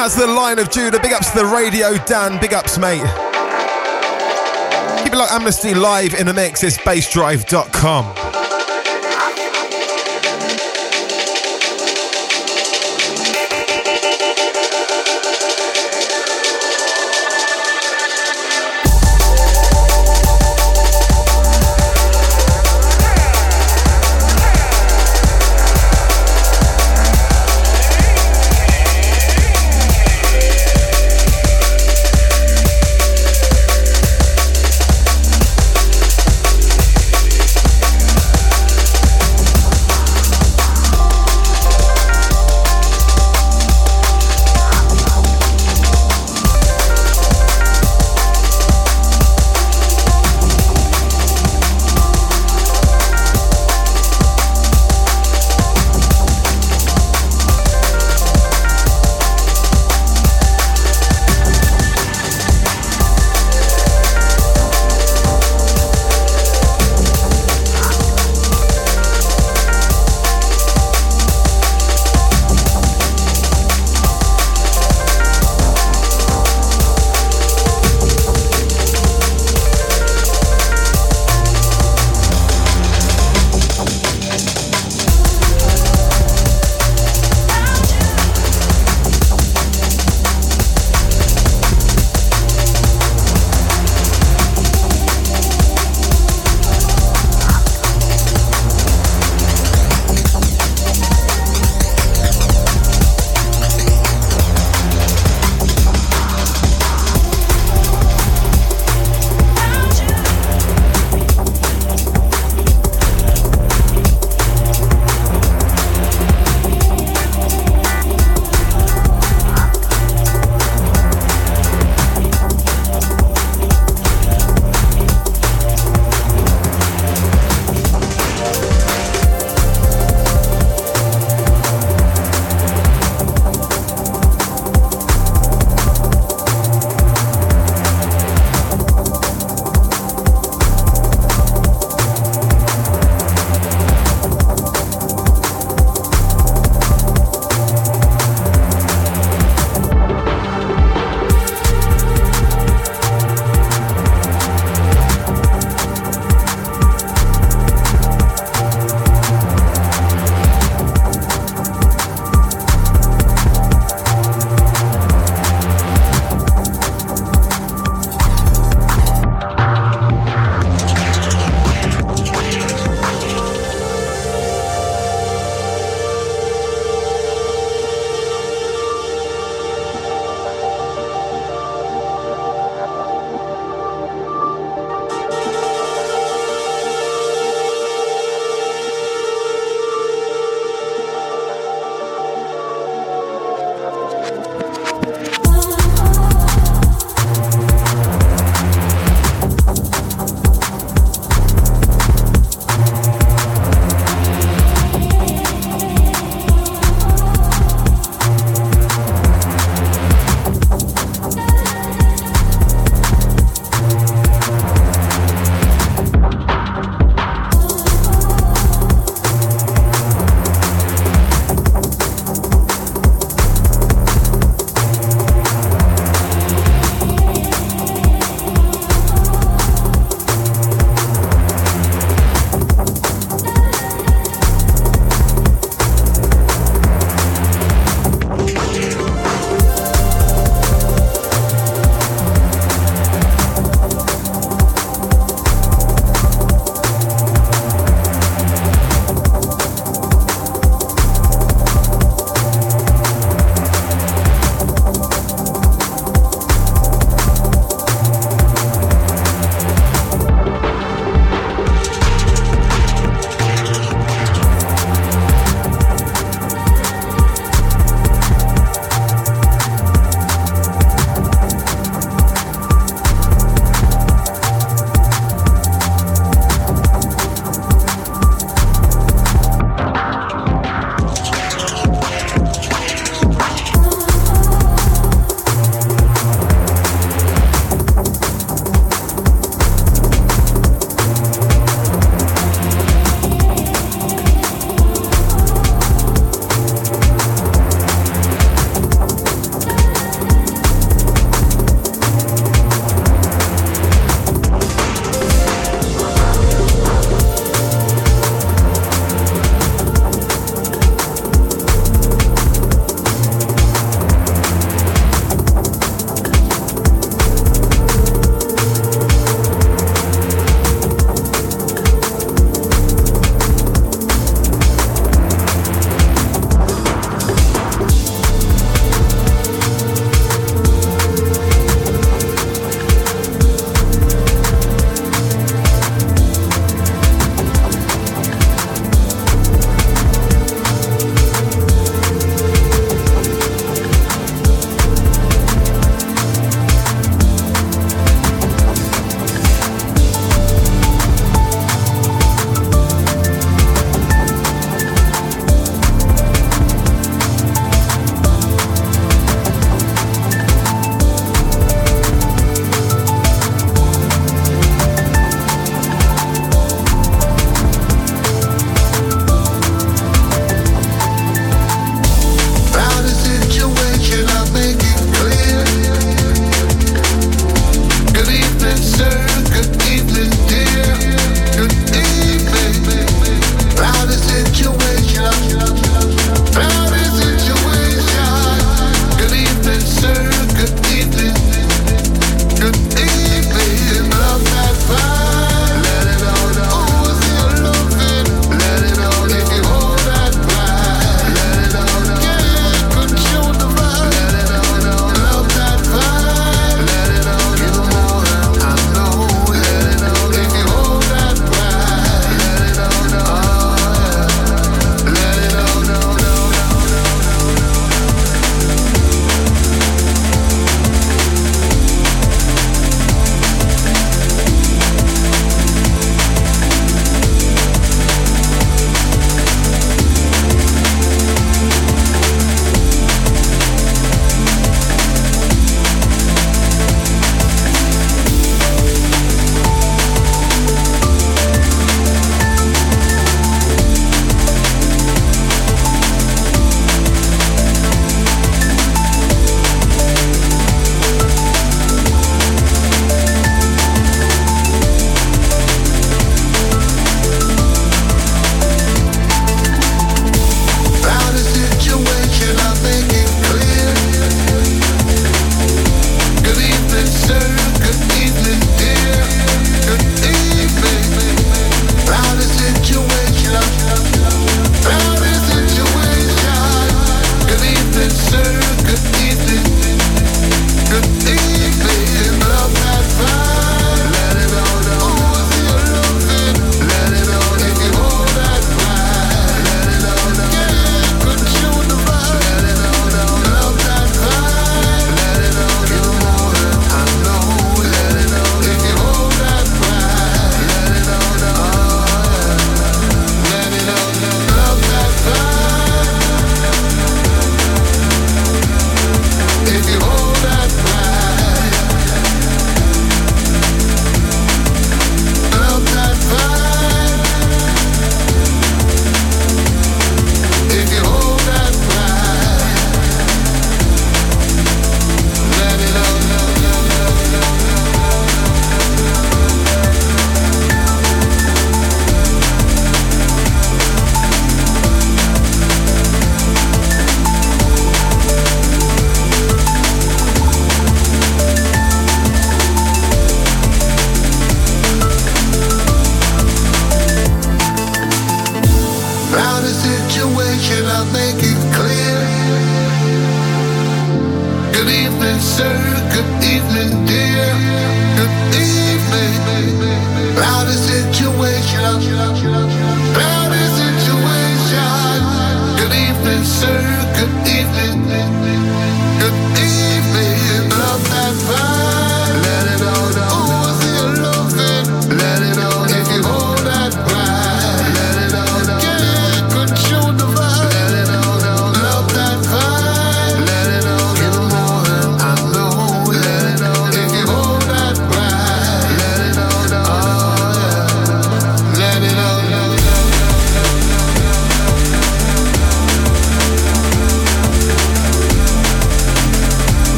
To 0.00 0.20
the 0.20 0.26
line 0.26 0.58
of 0.58 0.70
Judah, 0.70 0.98
big 0.98 1.12
ups 1.12 1.30
to 1.32 1.40
the 1.40 1.44
radio 1.44 1.94
Dan, 2.06 2.40
big 2.40 2.54
ups, 2.54 2.78
mate. 2.78 3.02
Keep 5.04 5.12
it 5.12 5.16
like 5.16 5.30
Amnesty 5.30 5.74
live 5.74 6.14
in 6.14 6.26
the 6.26 6.32
mix, 6.32 6.64
it's 6.64 6.78
bassdrive.com. 6.78 8.19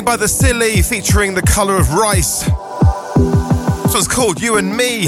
something 0.00 0.04
by 0.04 0.16
the 0.16 0.26
Sili 0.26 0.84
featuring 0.84 1.34
the 1.34 1.42
colour 1.42 1.76
of 1.76 1.92
rice. 1.92 2.44
This 3.84 3.94
one's 3.94 4.08
called 4.08 4.40
You 4.40 4.56
and 4.56 4.74
Me. 4.74 5.04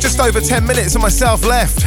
Just 0.00 0.18
over 0.18 0.40
10 0.40 0.66
minutes 0.66 0.96
of 0.96 1.00
myself 1.00 1.44
left. 1.44 1.84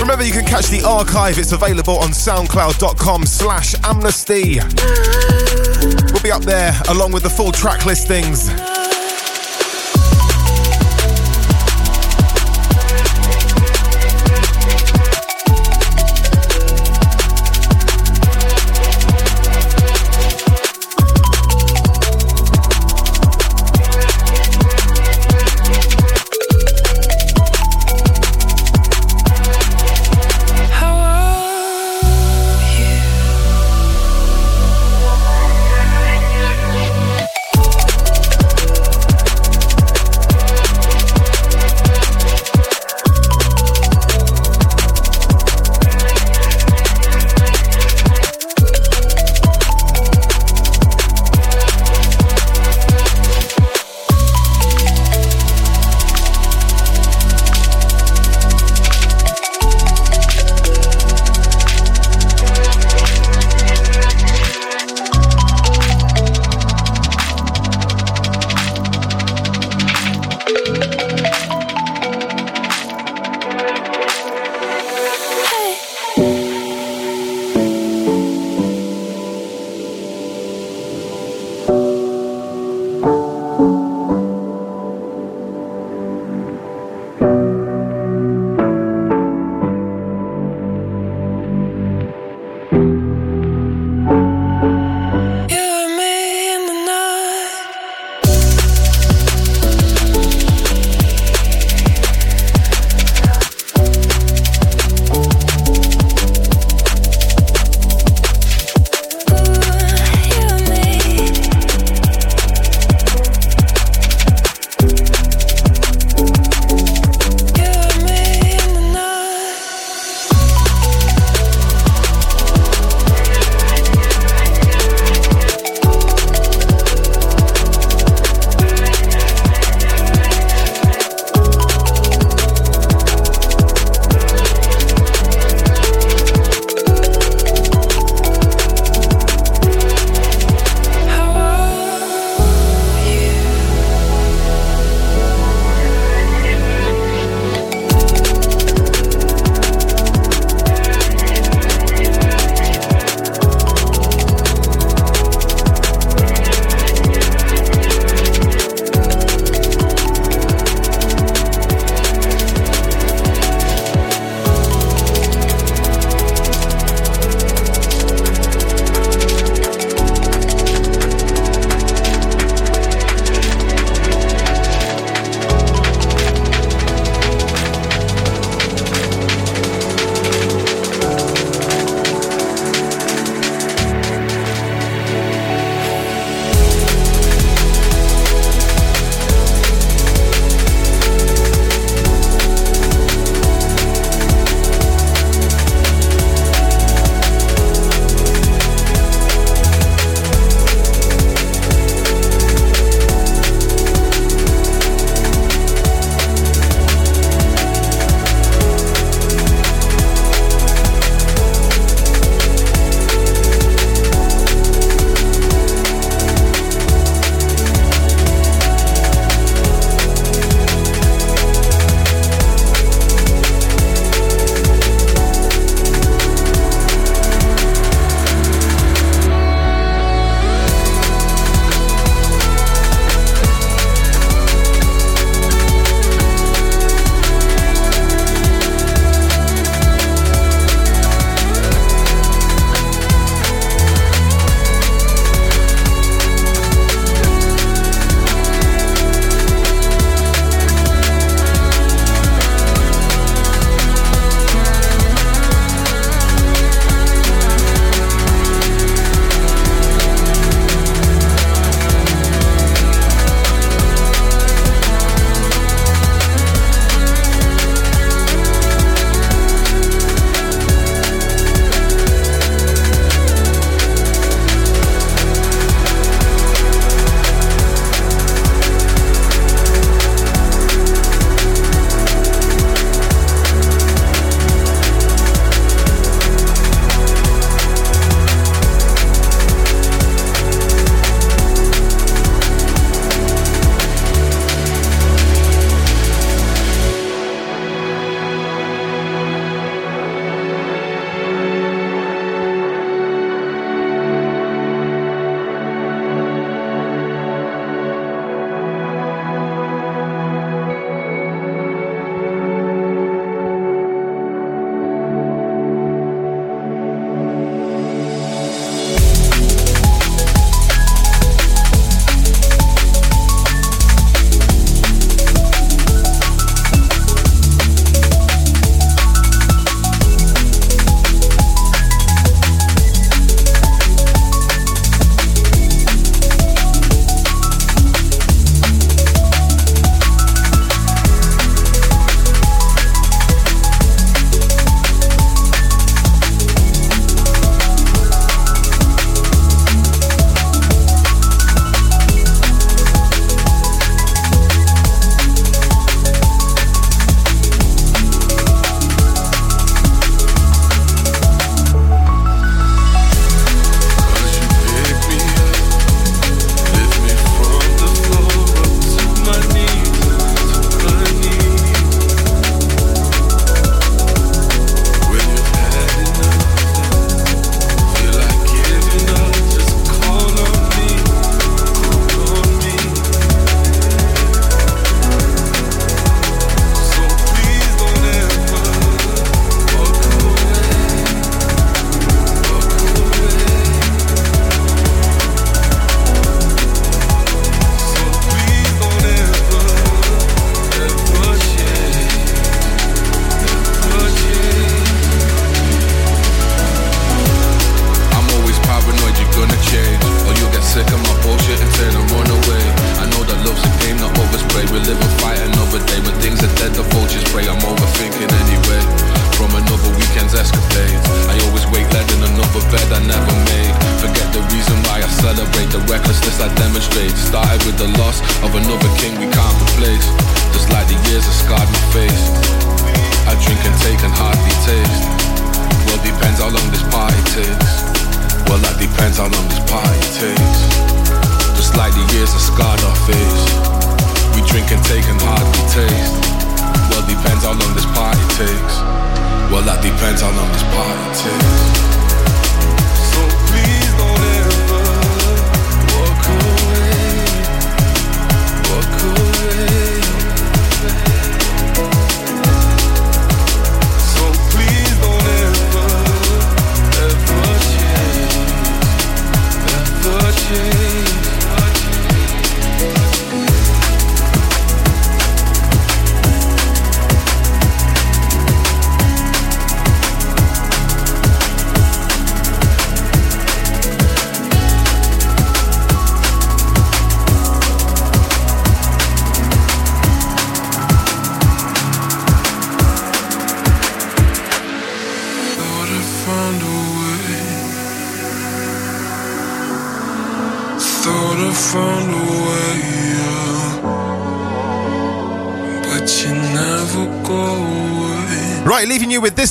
Remember, 0.00 0.24
you 0.24 0.32
can 0.32 0.46
catch 0.46 0.68
the 0.68 0.82
archive. 0.86 1.38
It's 1.38 1.52
available 1.52 1.98
on 1.98 2.10
soundcloud.com 2.10 3.26
slash 3.26 3.74
amnesty. 3.84 4.60
We'll 6.12 6.22
be 6.22 6.32
up 6.32 6.42
there 6.42 6.72
along 6.88 7.12
with 7.12 7.22
the 7.22 7.30
full 7.30 7.52
track 7.52 7.84
listings. 7.84 8.48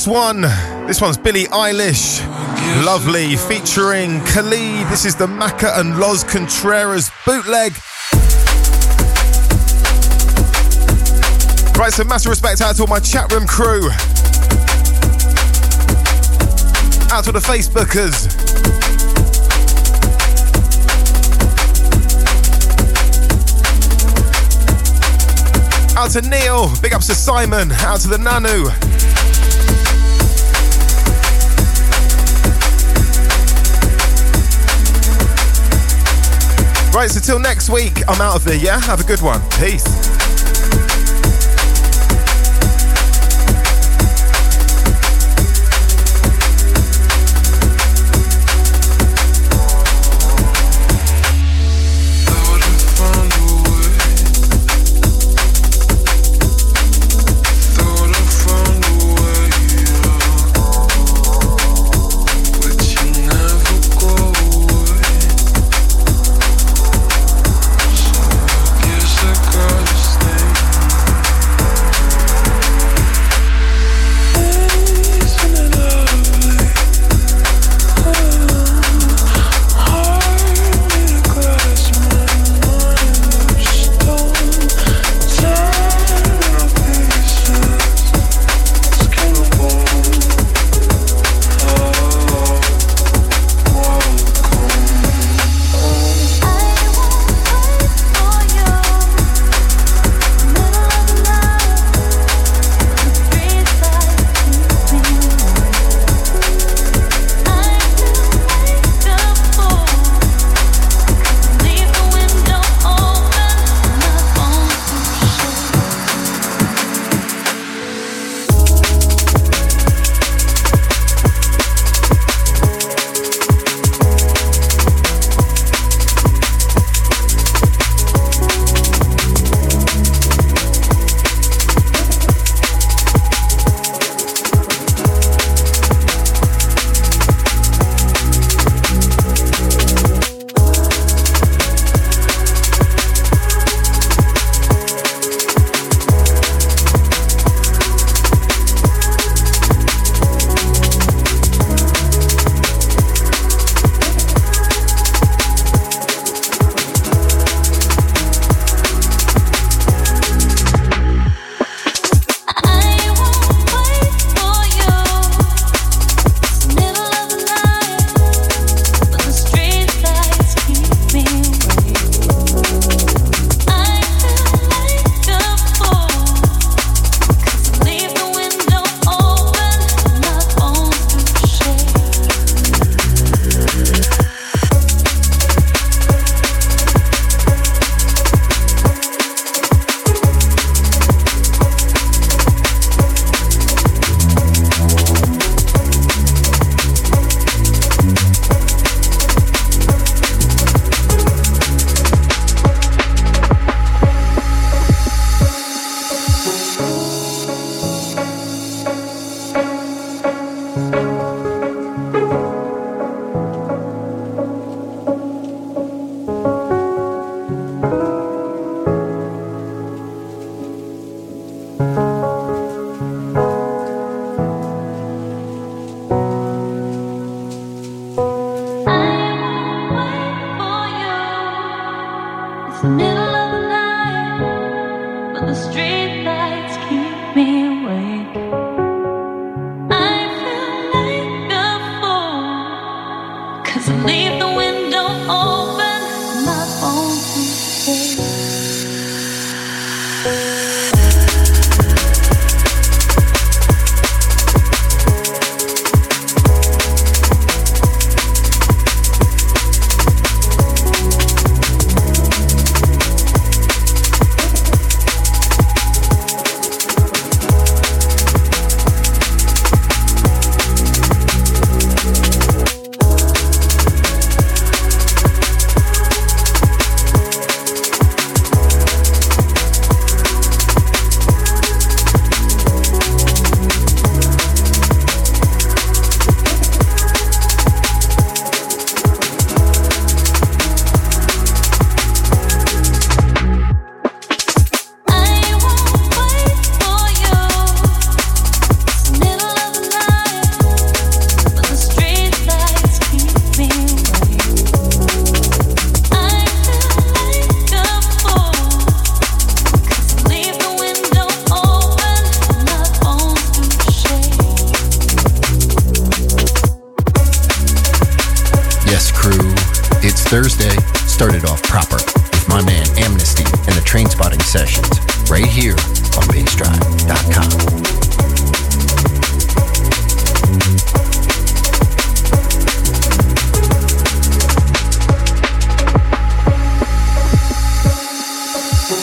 This 0.00 0.08
one. 0.08 0.40
This 0.86 1.02
one's 1.02 1.18
Billie 1.18 1.44
Eilish. 1.48 2.26
Lovely, 2.86 3.36
featuring 3.36 4.24
Khalid. 4.24 4.88
This 4.88 5.04
is 5.04 5.14
the 5.14 5.26
Macca 5.26 5.78
and 5.78 6.00
Loz 6.00 6.24
Contreras 6.24 7.10
bootleg. 7.26 7.72
Right, 11.76 11.92
so 11.92 12.04
massive 12.04 12.30
respect 12.30 12.62
out 12.62 12.76
to 12.76 12.82
all 12.84 12.88
my 12.88 12.98
chat 12.98 13.30
room 13.30 13.46
crew. 13.46 13.90
Out 17.12 17.24
to 17.24 17.32
the 17.32 17.44
Facebookers. 17.44 18.24
Out 25.94 26.10
to 26.12 26.22
Neil. 26.22 26.72
Big 26.80 26.94
ups 26.94 27.08
to 27.08 27.14
Simon. 27.14 27.70
Out 27.72 28.00
to 28.00 28.08
the 28.08 28.16
Nanu. 28.16 28.89
Right, 37.00 37.10
so 37.10 37.18
till 37.18 37.38
next 37.38 37.70
week, 37.70 38.06
I'm 38.08 38.20
out 38.20 38.36
of 38.36 38.44
here, 38.44 38.56
yeah? 38.56 38.78
Have 38.78 39.00
a 39.00 39.04
good 39.04 39.22
one. 39.22 39.40
Peace. 39.52 40.19